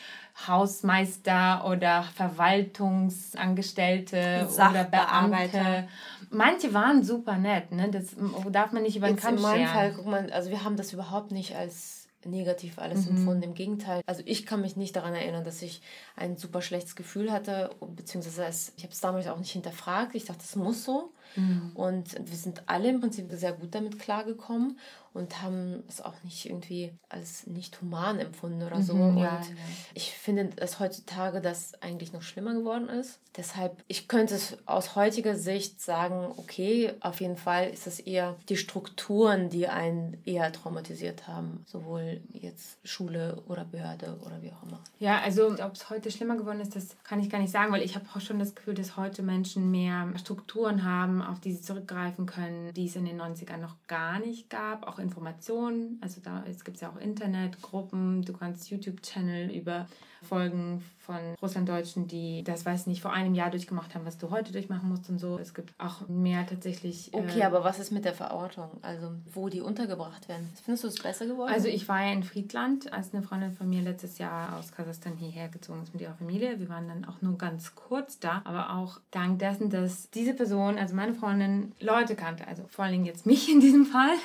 [0.48, 5.88] Hausmeister oder Verwaltungsangestellte oder Beamte.
[6.32, 7.92] Manche waren super nett, ne?
[7.92, 8.16] Das
[8.50, 10.92] darf man nicht über den Kamm In meinem Fall, guck mal, also wir haben das
[10.92, 13.18] überhaupt nicht als negativ alles mhm.
[13.18, 13.44] empfunden.
[13.44, 14.02] Im Gegenteil.
[14.08, 15.84] Also ich kann mich nicht daran erinnern, dass ich
[16.16, 20.16] ein super schlechtes Gefühl hatte, beziehungsweise es, ich habe es damals auch nicht hinterfragt.
[20.16, 21.12] Ich dachte, das muss so.
[21.36, 21.72] Mhm.
[21.76, 24.78] Und wir sind alle im Prinzip sehr gut damit klargekommen
[25.14, 28.94] und haben es auch nicht irgendwie als nicht human empfunden oder so.
[28.94, 29.56] Mhm, ja, und ja.
[29.94, 33.20] ich finde, dass heutzutage das eigentlich noch schlimmer geworden ist.
[33.36, 38.36] Deshalb, ich könnte es aus heutiger Sicht sagen, okay, auf jeden Fall ist es eher
[38.50, 41.64] die Strukturen, die einen eher traumatisiert haben.
[41.66, 44.82] Sowohl jetzt Schule oder Behörde oder wie auch immer.
[45.00, 47.84] Ja, also ob es heute schlimmer geworden ist, das kann ich gar nicht sagen, weil
[47.84, 51.62] ich habe auch schon das Gefühl, dass heute Menschen mehr Strukturen haben, auf die sie
[51.62, 56.00] zurückgreifen können, die es in den 90ern noch gar nicht gab, auch Informationen.
[56.02, 59.88] Also da gibt es ja auch Internet, Gruppen, du kannst YouTube-Channel über
[60.24, 64.52] Folgen von Russlanddeutschen, die das, weiß nicht, vor einem Jahr durchgemacht haben, was du heute
[64.52, 65.40] durchmachen musst und so.
[65.40, 67.12] Es gibt auch mehr tatsächlich.
[67.14, 68.70] Äh, okay, aber was ist mit der Verortung?
[68.84, 70.48] Also, wo die untergebracht werden?
[70.64, 71.52] Findest du es besser geworden?
[71.52, 75.16] Also, ich war ja in Friedland, als eine Freundin von mir letztes Jahr aus Kasachstan
[75.18, 76.60] hierher gezogen ist mit ihrer Familie.
[76.60, 80.78] Wir waren dann auch nur ganz kurz da, aber auch dank dessen, dass diese Person,
[80.78, 84.16] also meine Freundin, Leute kannte, also vor allen Dingen jetzt mich in diesem Fall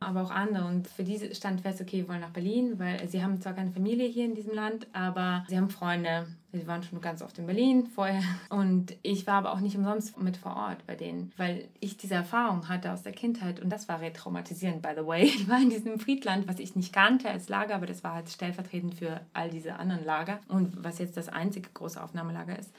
[0.00, 0.66] aber auch andere.
[0.66, 3.70] Und für diese stand fest, okay, wir wollen nach Berlin, weil sie haben zwar keine
[3.70, 6.26] Familie hier in diesem Land, aber sie haben Freunde.
[6.52, 8.22] Sie waren schon ganz oft in Berlin vorher.
[8.48, 12.14] Und ich war aber auch nicht umsonst mit vor Ort bei denen, weil ich diese
[12.14, 13.60] Erfahrung hatte aus der Kindheit.
[13.60, 15.24] Und das war retraumatisierend, by the way.
[15.34, 18.30] Ich war in diesem Friedland, was ich nicht kannte als Lager, aber das war halt
[18.30, 20.38] stellvertretend für all diese anderen Lager.
[20.48, 22.72] Und was jetzt das einzige große Aufnahmelager ist.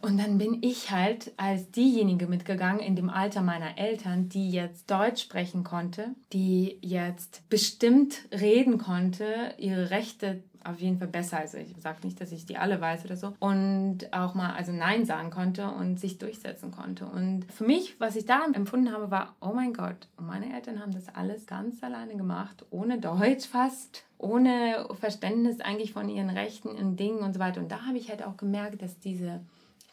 [0.00, 4.88] Und dann bin ich halt als diejenige mitgegangen in dem Alter meiner Eltern, die jetzt
[4.90, 11.38] Deutsch sprechen konnte, die jetzt bestimmt reden konnte, ihre Rechte auf jeden Fall besser.
[11.38, 13.34] Also ich sage nicht, dass ich die alle weiß oder so.
[13.40, 17.06] Und auch mal also Nein sagen konnte und sich durchsetzen konnte.
[17.06, 20.92] Und für mich, was ich da empfunden habe, war, oh mein Gott, meine Eltern haben
[20.92, 26.96] das alles ganz alleine gemacht, ohne Deutsch fast, ohne Verständnis eigentlich von ihren Rechten und
[26.96, 27.60] Dingen und so weiter.
[27.60, 29.40] Und da habe ich halt auch gemerkt, dass diese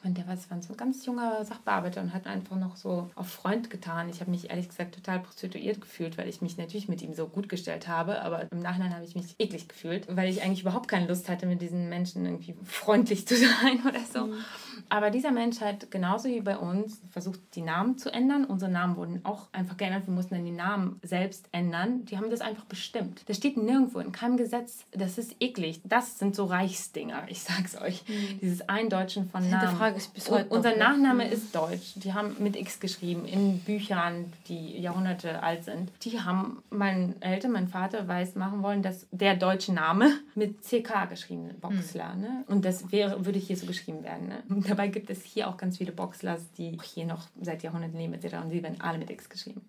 [0.05, 3.27] und der war, war so ein ganz junger Sachbearbeiter und hat einfach noch so auf
[3.27, 4.09] Freund getan.
[4.09, 7.27] Ich habe mich ehrlich gesagt total prostituiert gefühlt, weil ich mich natürlich mit ihm so
[7.27, 10.87] gut gestellt habe, aber im Nachhinein habe ich mich eklig gefühlt, weil ich eigentlich überhaupt
[10.87, 14.27] keine Lust hatte, mit diesen Menschen irgendwie freundlich zu sein oder so.
[14.27, 14.45] Mhm.
[14.89, 18.45] Aber dieser Mensch hat genauso wie bei uns versucht, die Namen zu ändern.
[18.45, 20.07] Unsere Namen wurden auch einfach geändert.
[20.07, 22.05] Wir mussten dann die Namen selbst ändern.
[22.05, 23.23] Die haben das einfach bestimmt.
[23.27, 24.85] Das steht nirgendwo, in keinem Gesetz.
[24.91, 25.81] Das ist eklig.
[25.83, 28.03] Das sind so Reichsdinger, ich sag's euch.
[28.07, 28.39] Mhm.
[28.41, 29.75] Dieses Eindeutschen von Namen.
[29.75, 31.31] Frage ist bis heute unser Nachname mhm.
[31.31, 31.93] ist deutsch.
[31.95, 35.91] Die haben mit X geschrieben in Büchern, die Jahrhunderte alt sind.
[36.03, 41.09] Die haben meinen Eltern, mein Vater weiß machen wollen, dass der deutsche Name mit CK
[41.09, 42.15] geschrieben wird, Boxler.
[42.15, 42.21] Mhm.
[42.21, 42.43] Ne?
[42.47, 44.27] Und das wäre, würde hier so geschrieben werden.
[44.27, 44.43] Ne?
[44.75, 48.35] Dabei gibt es hier auch ganz viele Boxlers, die hier noch seit Jahrhunderten leben etc.
[48.43, 49.61] Und die werden alle mit X geschrieben.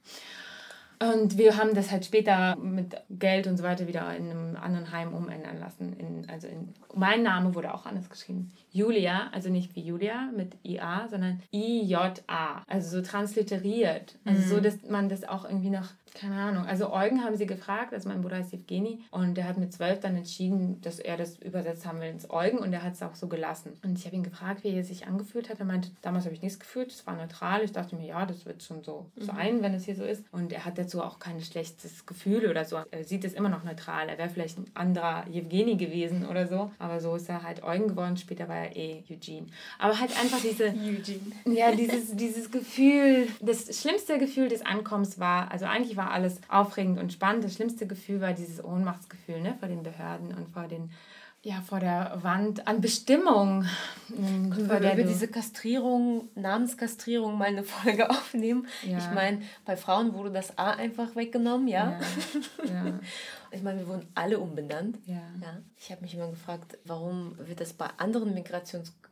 [0.98, 4.90] Und wir haben das halt später mit Geld und so weiter wieder in einem anderen
[4.90, 5.92] Heim umändern lassen.
[5.92, 8.50] In, also in, mein Name wurde auch anders geschrieben.
[8.72, 12.62] Julia, also nicht wie Julia mit IA, sondern I-J-A.
[12.66, 14.18] Also so transliteriert.
[14.24, 14.48] Also mhm.
[14.48, 16.66] so, dass man das auch irgendwie noch, keine Ahnung.
[16.66, 19.00] Also Eugen haben sie gefragt, also mein Bruder heißt Evgeni.
[19.10, 22.58] Und der hat mit zwölf dann entschieden, dass er das übersetzt haben will ins Eugen.
[22.58, 23.72] Und er hat es auch so gelassen.
[23.84, 25.60] Und ich habe ihn gefragt, wie er sich angefühlt hat.
[25.60, 27.62] Er meinte, damals habe ich nichts gefühlt, es war neutral.
[27.62, 29.22] Ich dachte mir, ja, das wird schon so mhm.
[29.22, 30.24] sein, wenn es hier so ist.
[30.32, 32.78] Und er hat dazu auch kein schlechtes Gefühl oder so.
[32.90, 34.08] Er sieht es immer noch neutral.
[34.08, 36.70] Er wäre vielleicht ein anderer Evgeni gewesen oder so.
[36.78, 38.16] Aber so ist er halt Eugen geworden.
[38.16, 39.46] Später war er eh Eugene.
[39.78, 40.64] Aber halt einfach diese.
[40.86, 41.32] Eugene.
[41.44, 46.98] Ja, dieses, dieses Gefühl, das schlimmste Gefühl des Ankommens war, also eigentlich war alles aufregend
[46.98, 47.44] und spannend.
[47.44, 50.90] Das schlimmste Gefühl war dieses Ohnmachtsgefühl ne, vor den Behörden und vor den
[51.46, 53.64] ja, vor der Wand an Bestimmung.
[54.08, 58.66] Können wir über diese Kastrierung, Namenskastrierung mal eine Folge aufnehmen?
[58.82, 58.98] Ja.
[58.98, 62.00] Ich meine, bei Frauen wurde das A einfach weggenommen, ja.
[62.64, 62.86] ja.
[62.86, 63.00] ja.
[63.52, 64.98] Ich meine, wir wurden alle umbenannt.
[65.06, 65.22] Ja.
[65.78, 68.34] Ich habe mich immer gefragt, warum wird das bei anderen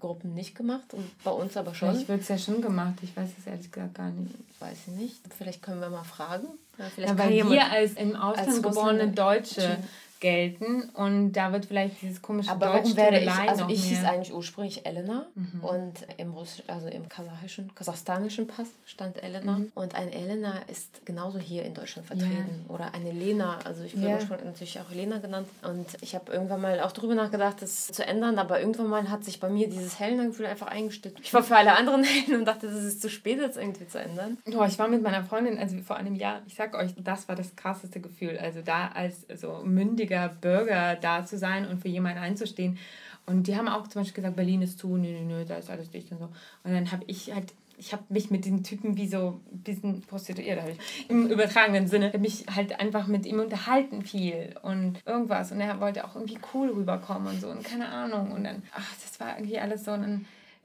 [0.04, 1.96] Migrationsgruppen nicht gemacht und bei uns aber schon?
[1.98, 2.94] Ich würde es ja schon gemacht.
[3.02, 4.34] Ich weiß es ehrlich gesagt gar nicht.
[4.60, 5.16] Weiß ich nicht.
[5.36, 6.46] Vielleicht können wir mal fragen.
[6.78, 9.78] Ja, vielleicht ja, weil wir als im Ausland geborene Deutsche
[10.24, 14.32] gelten und da wird vielleicht dieses komische Aber warum werde ich, also ich hieß eigentlich
[14.32, 15.60] ursprünglich Elena mhm.
[15.62, 19.72] und im Russisch, also im kasachischen, kasachstanischen Pass stand Elena mhm.
[19.74, 22.74] und ein Elena ist genauso hier in Deutschland vertreten ja.
[22.74, 24.44] oder eine Lena, also ich wurde ja.
[24.44, 28.38] natürlich auch Elena genannt und ich habe irgendwann mal auch darüber nachgedacht, das zu ändern,
[28.38, 31.16] aber irgendwann mal hat sich bei mir dieses Helena-Gefühl einfach eingestellt.
[31.22, 34.00] Ich war für alle anderen Helden und dachte, es ist zu spät, jetzt irgendwie zu
[34.00, 34.38] ändern.
[34.46, 37.36] Oh, ich war mit meiner Freundin, also vor einem Jahr, ich sag euch, das war
[37.36, 41.88] das krasseste Gefühl, also da als so mündiger richtiger Bürger da zu sein und für
[41.88, 42.78] jemanden einzustehen.
[43.26, 45.70] Und die haben auch zum Beispiel gesagt, Berlin ist zu, nö, nö, nö, da ist
[45.70, 46.24] alles dicht und so.
[46.24, 50.02] Und dann habe ich halt ich habe mich mit den Typen wie so ein bisschen
[50.02, 55.50] prostituiert, ich im übertragenen Sinne, habe mich halt einfach mit ihm unterhalten viel und irgendwas
[55.50, 58.92] und er wollte auch irgendwie cool rüberkommen und so und keine Ahnung und dann, ach,
[59.02, 60.24] das war irgendwie alles so ein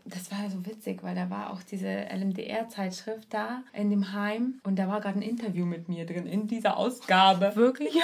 [0.09, 4.77] das war so witzig, weil da war auch diese LMDR-Zeitschrift da in dem Heim und
[4.77, 7.55] da war gerade ein Interview mit mir drin in dieser Ausgabe.
[7.55, 7.93] Wirklich?
[7.93, 8.03] Ja.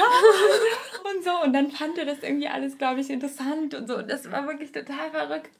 [1.16, 1.32] und so.
[1.44, 3.98] Und dann fand er das irgendwie alles, glaube ich, interessant und so.
[3.98, 5.52] Und das war wirklich total verrückt.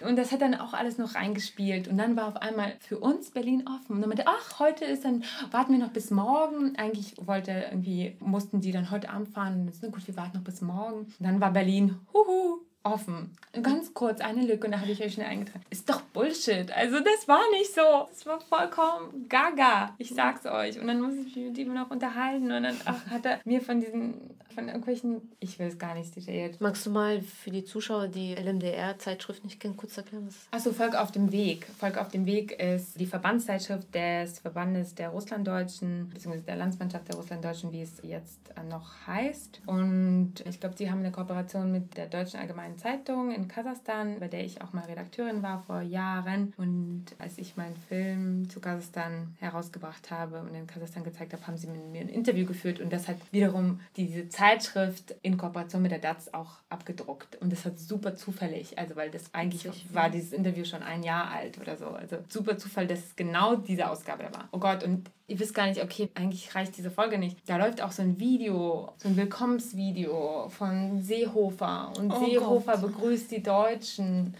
[0.00, 1.88] Und das hat dann auch alles noch reingespielt.
[1.88, 3.96] Und dann war auf einmal für uns Berlin offen.
[3.96, 6.76] Und dann meinte, ach, heute ist dann, warten wir noch bis morgen.
[6.76, 9.60] Eigentlich wollte irgendwie, mussten die dann heute Abend fahren.
[9.60, 11.00] Und jetzt, gut, wir warten noch bis morgen.
[11.00, 13.30] Und dann war Berlin, huhu, offen.
[13.62, 15.64] Ganz kurz eine Lücke und da habe ich euch schnell eingetragen.
[15.70, 16.70] Ist doch Bullshit.
[16.72, 18.08] Also das war nicht so.
[18.10, 19.94] Das war vollkommen gaga.
[19.98, 20.78] Ich sag's euch.
[20.78, 23.60] Und dann muss ich mich mit ihm noch unterhalten und dann ach, hat er mir
[23.60, 26.60] von diesen, von irgendwelchen, ich will es gar nicht detailliert.
[26.60, 30.26] Magst du mal für die Zuschauer die LMDR-Zeitschrift nicht kennen, kurz erklären?
[30.26, 31.66] Was Achso, Volk auf dem Weg.
[31.78, 37.16] Volk auf dem Weg ist die Verbandszeitschrift des Verbandes der Russlanddeutschen, beziehungsweise der Landsmannschaft der
[37.16, 39.62] Russlanddeutschen, wie es jetzt noch heißt.
[39.66, 44.18] Und ich glaube, sie haben eine Kooperation mit der Deutschen Allgemeinen kleinen Zeitung in Kasachstan,
[44.20, 46.52] bei der ich auch mal Redakteurin war vor Jahren.
[46.56, 51.56] Und als ich meinen Film zu Kasachstan herausgebracht habe und in Kasachstan gezeigt habe, haben
[51.56, 55.92] sie mit mir ein Interview geführt und das hat wiederum diese Zeitschrift in Kooperation mit
[55.92, 57.36] der DATS auch abgedruckt.
[57.36, 61.30] Und das hat super zufällig, also weil das eigentlich war dieses Interview schon ein Jahr
[61.30, 61.86] alt oder so.
[61.86, 64.48] Also super Zufall, dass es genau diese Ausgabe da war.
[64.52, 67.38] Oh Gott, und ihr wisst gar nicht, okay, eigentlich reicht diese Folge nicht.
[67.46, 71.92] Da läuft auch so ein Video, so ein Willkommensvideo von Seehofer.
[71.98, 72.92] Und oh Seehofer Gott.
[72.92, 74.34] begrüßt die Deutschen.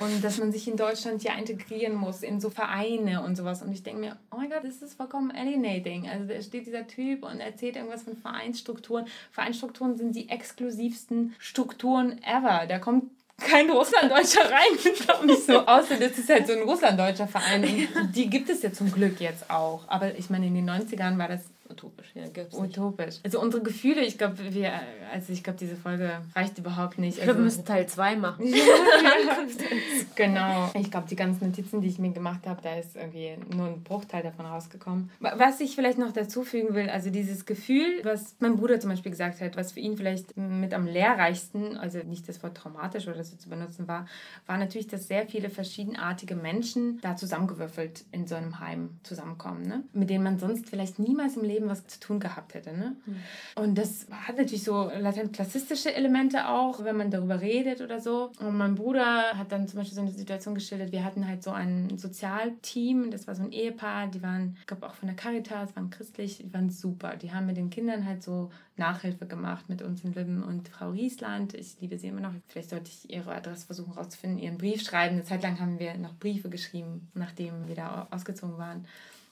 [0.00, 3.62] Und dass man sich in Deutschland ja integrieren muss in so Vereine und sowas.
[3.62, 6.08] Und ich denke mir, oh mein Gott, das ist vollkommen alienating.
[6.08, 9.06] Also da steht dieser Typ und erzählt irgendwas von Vereinsstrukturen.
[9.32, 12.66] Vereinsstrukturen sind die exklusivsten Strukturen ever.
[12.68, 15.66] Da kommt kein Russlanddeutscher rein, glaube ich so.
[15.66, 17.88] Außer das ist halt so ein Russlanddeutscher Verein.
[18.14, 19.84] Die gibt es ja zum Glück jetzt auch.
[19.86, 22.06] Aber ich meine, in den 90ern war das utopisch.
[22.14, 23.06] Ja, gibt's utopisch.
[23.06, 23.24] Nicht.
[23.24, 24.72] Also unsere Gefühle, ich glaube, wir,
[25.12, 27.18] also ich glaube, diese Folge reicht überhaupt nicht.
[27.18, 28.44] Ich glaube, also, wir müssen Teil 2 machen.
[30.14, 30.70] genau.
[30.74, 33.82] Ich glaube, die ganzen Notizen, die ich mir gemacht habe, da ist irgendwie nur ein
[33.82, 35.10] Bruchteil davon rausgekommen.
[35.20, 39.10] Was ich vielleicht noch dazu fügen will, also dieses Gefühl, was mein Bruder zum Beispiel
[39.10, 43.22] gesagt hat, was für ihn vielleicht mit am lehrreichsten, also nicht das Wort traumatisch oder
[43.24, 44.06] so zu benutzen war,
[44.46, 49.84] war natürlich, dass sehr viele verschiedenartige Menschen da zusammengewürfelt in so einem Heim zusammenkommen, ne?
[49.92, 52.72] mit denen man sonst vielleicht niemals im Leben was zu tun gehabt hätte.
[52.72, 52.96] Ne?
[53.06, 53.16] Mhm.
[53.56, 58.30] Und das hat natürlich so latent klassistische Elemente auch, wenn man darüber redet oder so.
[58.38, 61.50] Und mein Bruder hat dann zum Beispiel so eine Situation geschildert, wir hatten halt so
[61.50, 65.74] ein Sozialteam, das war so ein Ehepaar, die waren, ich glaube auch von der Caritas,
[65.74, 67.16] waren christlich, die waren super.
[67.16, 70.90] Die haben mit den Kindern halt so Nachhilfe gemacht mit uns in Lübben und Frau
[70.90, 71.54] Riesland.
[71.54, 72.32] Ich liebe sie immer noch.
[72.46, 75.16] Vielleicht sollte ich ihre Adresse versuchen rauszufinden, ihren Brief schreiben.
[75.16, 78.86] Eine Zeit lang haben wir noch Briefe geschrieben, nachdem wir da ausgezogen waren.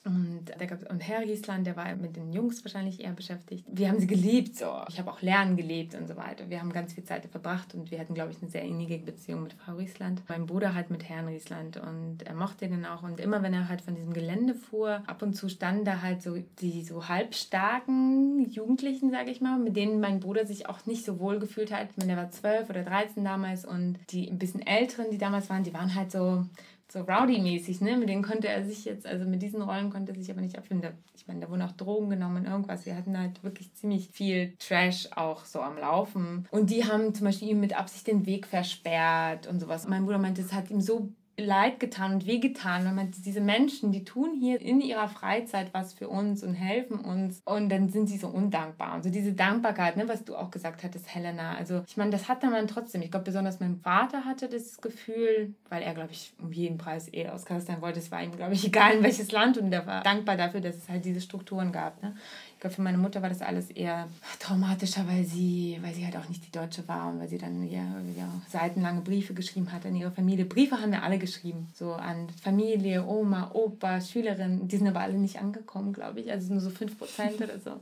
[0.07, 3.65] Und, da und Herr Giesland, der war mit den Jungs wahrscheinlich eher beschäftigt.
[3.69, 4.71] Wir haben sie geliebt, so.
[4.87, 6.49] Ich habe auch Lernen geliebt und so weiter.
[6.49, 9.43] Wir haben ganz viel Zeit verbracht und wir hatten, glaube ich, eine sehr innige Beziehung
[9.43, 10.23] mit Frau Riesland.
[10.29, 13.03] Mein Bruder halt mit Herrn Riesland und er mochte den auch.
[13.03, 16.21] Und immer wenn er halt von diesem Gelände fuhr, ab und zu standen da halt
[16.21, 21.03] so die so halbstarken Jugendlichen, sage ich mal, mit denen mein Bruder sich auch nicht
[21.03, 21.89] so wohl gefühlt hat.
[21.91, 25.49] Ich meine, der war zwölf oder dreizehn damals und die ein bisschen älteren, die damals
[25.49, 26.45] waren, die waren halt so
[26.89, 27.97] so rowdy-mäßig, ne?
[27.97, 30.57] Mit denen konnte er sich jetzt, also mit diesen Rollen konnte er sich aber nicht
[30.57, 30.93] abfinden.
[31.15, 32.85] Ich meine, da wurden auch Drogen genommen und irgendwas.
[32.85, 36.47] Wir hatten halt wirklich ziemlich viel Trash auch so am Laufen.
[36.51, 39.87] Und die haben zum Beispiel ihm mit Absicht den Weg versperrt und sowas.
[39.87, 41.09] Mein Bruder meinte, es hat ihm so
[41.39, 45.93] leid getan und wehgetan, wenn man diese Menschen, die tun hier in ihrer Freizeit was
[45.93, 48.95] für uns und helfen uns und dann sind sie so undankbar.
[48.95, 51.55] Und so diese Dankbarkeit, ne, was du auch gesagt hattest, Helena.
[51.55, 53.03] Also ich meine, das hatte man trotzdem.
[53.03, 57.13] Ich glaube, besonders mein Vater hatte das Gefühl, weil er, glaube ich, um jeden Preis
[57.13, 57.99] eh aus Kasachstan wollte.
[57.99, 60.75] Es war ihm, glaube ich, egal in welches Land und er war dankbar dafür, dass
[60.75, 62.01] es halt diese Strukturen gab.
[62.01, 62.15] Ne?
[62.57, 64.07] Ich glaube, für meine Mutter war das alles eher
[64.39, 67.61] traumatischer, weil sie, weil sie halt auch nicht die Deutsche war und weil sie dann
[67.69, 67.83] ja,
[68.17, 70.43] ja, seitenlange Briefe geschrieben hat an ihre Familie.
[70.43, 74.67] Briefe haben wir alle geschrieben, so an Familie, Oma, Opa, Schülerinnen.
[74.67, 76.31] Die sind aber alle nicht angekommen, glaube ich.
[76.31, 77.73] Also nur so 5% oder so.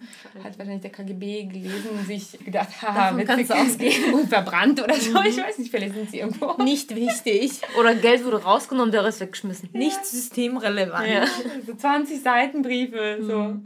[0.43, 4.13] Hat wahrscheinlich der KGB gelesen und sich gedacht, haha, kannst du ausgehen.
[4.13, 5.21] Und verbrannt oder so.
[5.23, 6.61] Ich weiß nicht, vielleicht sind sie irgendwo.
[6.61, 7.61] Nicht wichtig.
[7.79, 9.69] Oder Geld wurde rausgenommen, der Rest weggeschmissen.
[9.71, 11.07] Nicht systemrelevant.
[11.07, 11.25] Ja.
[11.65, 13.39] So 20 Seiten Briefe, so.
[13.39, 13.65] Mhm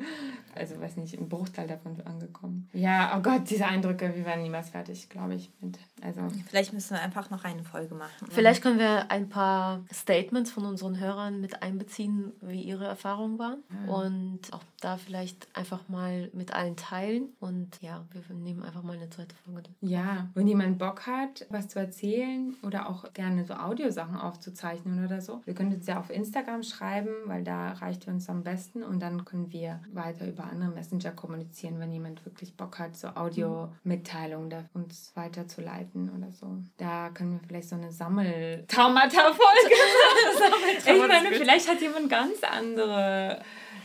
[0.59, 2.69] also weiß nicht, ein Bruchteil davon angekommen.
[2.73, 5.51] Ja, oh Gott, diese Eindrücke, wir werden niemals fertig, glaube ich.
[5.61, 6.21] Mit, also.
[6.47, 8.27] Vielleicht müssen wir einfach noch eine Folge machen.
[8.29, 13.63] Vielleicht können wir ein paar Statements von unseren Hörern mit einbeziehen, wie ihre Erfahrungen waren.
[13.87, 13.93] Ja.
[13.93, 17.29] Und auch da vielleicht einfach mal mit allen teilen.
[17.39, 19.69] Und ja, wir nehmen einfach mal eine zweite Folge.
[19.81, 25.21] Ja, wenn jemand Bock hat, was zu erzählen oder auch gerne so Audiosachen aufzuzeichnen oder
[25.21, 29.01] so, wir können uns ja auf Instagram schreiben, weil da reicht uns am besten und
[29.01, 34.69] dann können wir weiter über andere Messenger kommunizieren, wenn jemand wirklich Bock hat, so Audio-Mitteilungen
[34.73, 36.57] uns weiterzuleiten oder so.
[36.77, 39.75] Da können wir vielleicht so eine Sammel-Traumata-Folge
[40.77, 43.41] Ich meine, vielleicht hat jemand ganz andere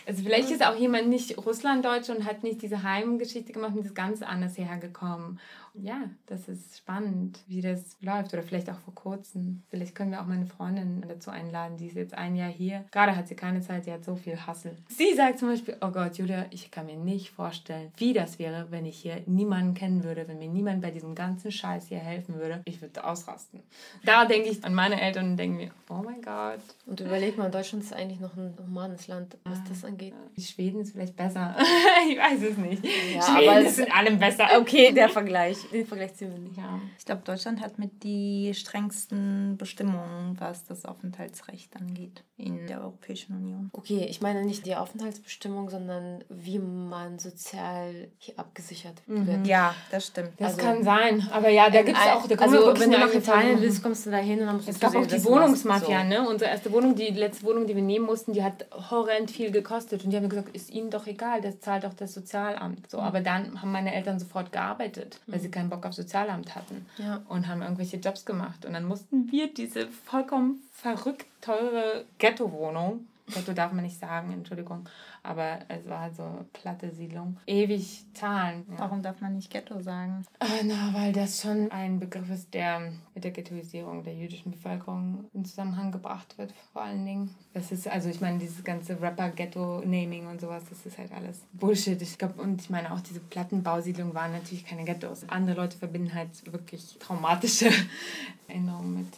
[0.07, 3.95] also vielleicht ist auch jemand nicht Russlanddeutsch und hat nicht diese Heimgeschichte gemacht und ist
[3.95, 5.41] ganz anders hergekommen
[5.75, 8.33] ja, das ist spannend, wie das läuft.
[8.33, 9.63] Oder vielleicht auch vor kurzem.
[9.71, 12.85] Vielleicht können wir auch meine Freundin dazu einladen, die ist jetzt ein Jahr hier.
[12.93, 14.77] Gerade hat sie keine Zeit, sie hat so viel Hassel.
[14.89, 18.71] Sie sagt zum Beispiel, oh Gott, Julia, ich kann mir nicht vorstellen, wie das wäre,
[18.71, 22.37] wenn ich hier niemanden kennen würde, wenn mir niemand bei diesem ganzen Scheiß hier helfen
[22.37, 22.63] würde.
[22.67, 23.61] Ich würde ausrasten.
[24.05, 26.61] Da denke ich an meine Eltern und denke mir, oh mein Gott.
[26.87, 30.15] Und überleg mal, Deutschland ist eigentlich noch ein humanes Land, was ah, das angeht.
[30.37, 30.43] Ja.
[30.45, 31.57] Schweden ist vielleicht besser.
[32.09, 32.85] ich weiß es nicht.
[32.85, 34.47] Ja, Schweden aber ist in allem besser.
[34.59, 36.57] Okay, der Vergleich den Vergleich ziehen wir nicht.
[36.57, 36.81] Ja.
[36.99, 43.37] Ich glaube, Deutschland hat mit die strengsten Bestimmungen, was das Aufenthaltsrecht angeht in der Europäischen
[43.37, 43.71] Union.
[43.73, 49.27] Okay, ich meine nicht die Aufenthaltsbestimmung, sondern wie man sozial hier abgesichert mhm.
[49.27, 49.47] wird.
[49.47, 50.33] Ja, das stimmt.
[50.39, 51.29] Das also, kann sein.
[51.31, 52.27] Aber ja, da gibt es auch.
[52.27, 54.79] Da also, wenn du nach Italien willst, kommst du da hin und dann musst es
[54.81, 56.09] du Es gab auch die Wohnungsmafia, so.
[56.09, 56.29] ne?
[56.29, 60.05] Unsere erste Wohnung, die letzte Wohnung, die wir nehmen mussten, die hat horrend viel gekostet.
[60.05, 62.91] Und die haben gesagt, ist ihnen doch egal, das zahlt doch das Sozialamt.
[62.91, 63.05] So, mhm.
[63.05, 65.43] aber dann haben meine Eltern sofort gearbeitet, weil mhm.
[65.43, 66.85] sie keinen Bock auf Sozialamt hatten.
[66.99, 67.23] Ja.
[67.29, 68.67] Und haben irgendwelche Jobs gemacht.
[68.67, 73.07] Und dann mussten wir diese vollkommen verrückt teure Ghetto-Wohnung.
[73.27, 74.89] Ghetto darf man nicht sagen, Entschuldigung.
[75.23, 77.39] Aber es war halt so platte Siedlung.
[77.47, 78.67] Ewig zahlen.
[78.71, 78.81] Ja.
[78.81, 80.27] Warum darf man nicht Ghetto sagen?
[80.41, 85.25] Äh, na, weil das schon ein Begriff ist, der mit der Ghettoisierung der jüdischen Bevölkerung
[85.33, 87.35] in Zusammenhang gebracht wird, vor allen Dingen.
[87.55, 92.01] Das ist, also ich meine, dieses ganze Rapper-Ghetto-Naming und sowas, das ist halt alles Bullshit.
[92.03, 95.27] Ich glaube, und ich meine auch diese Plattenbausiedlungen waren natürlich keine Ghettos.
[95.29, 97.71] Andere Leute verbinden halt wirklich traumatische
[98.49, 99.13] Erinnerungen mit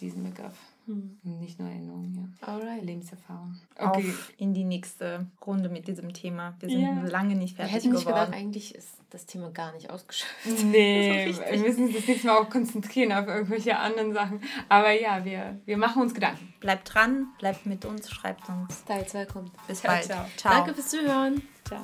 [0.00, 0.73] diesem Begriff.
[0.86, 1.18] Hm.
[1.22, 2.46] Nicht nur Erinnerungen, ja.
[2.46, 2.84] Alright.
[2.84, 3.56] Lebenserfahrung.
[3.78, 4.10] Okay.
[4.10, 6.54] Auf in die nächste Runde mit diesem Thema.
[6.60, 7.02] Wir sind ja.
[7.04, 7.98] lange nicht fertig geworden.
[7.98, 10.64] Ich gedacht, eigentlich ist das Thema gar nicht ausgeschöpft.
[10.64, 14.42] Nee, wir müssen uns das nächste Mal auch konzentrieren auf irgendwelche anderen Sachen.
[14.68, 16.52] Aber ja, wir, wir machen uns Gedanken.
[16.60, 18.84] Bleibt dran, bleibt mit uns, schreibt uns.
[18.84, 19.52] Teil 2 kommt.
[19.66, 20.04] Bis ciao, bald.
[20.04, 20.26] Ciao.
[20.36, 20.52] ciao.
[20.52, 21.42] Danke fürs Zuhören.
[21.64, 21.80] Ciao.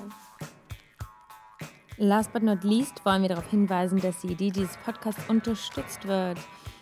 [1.96, 6.38] Last but not least wollen wir darauf hinweisen, dass die Idee dieses Podcasts unterstützt wird.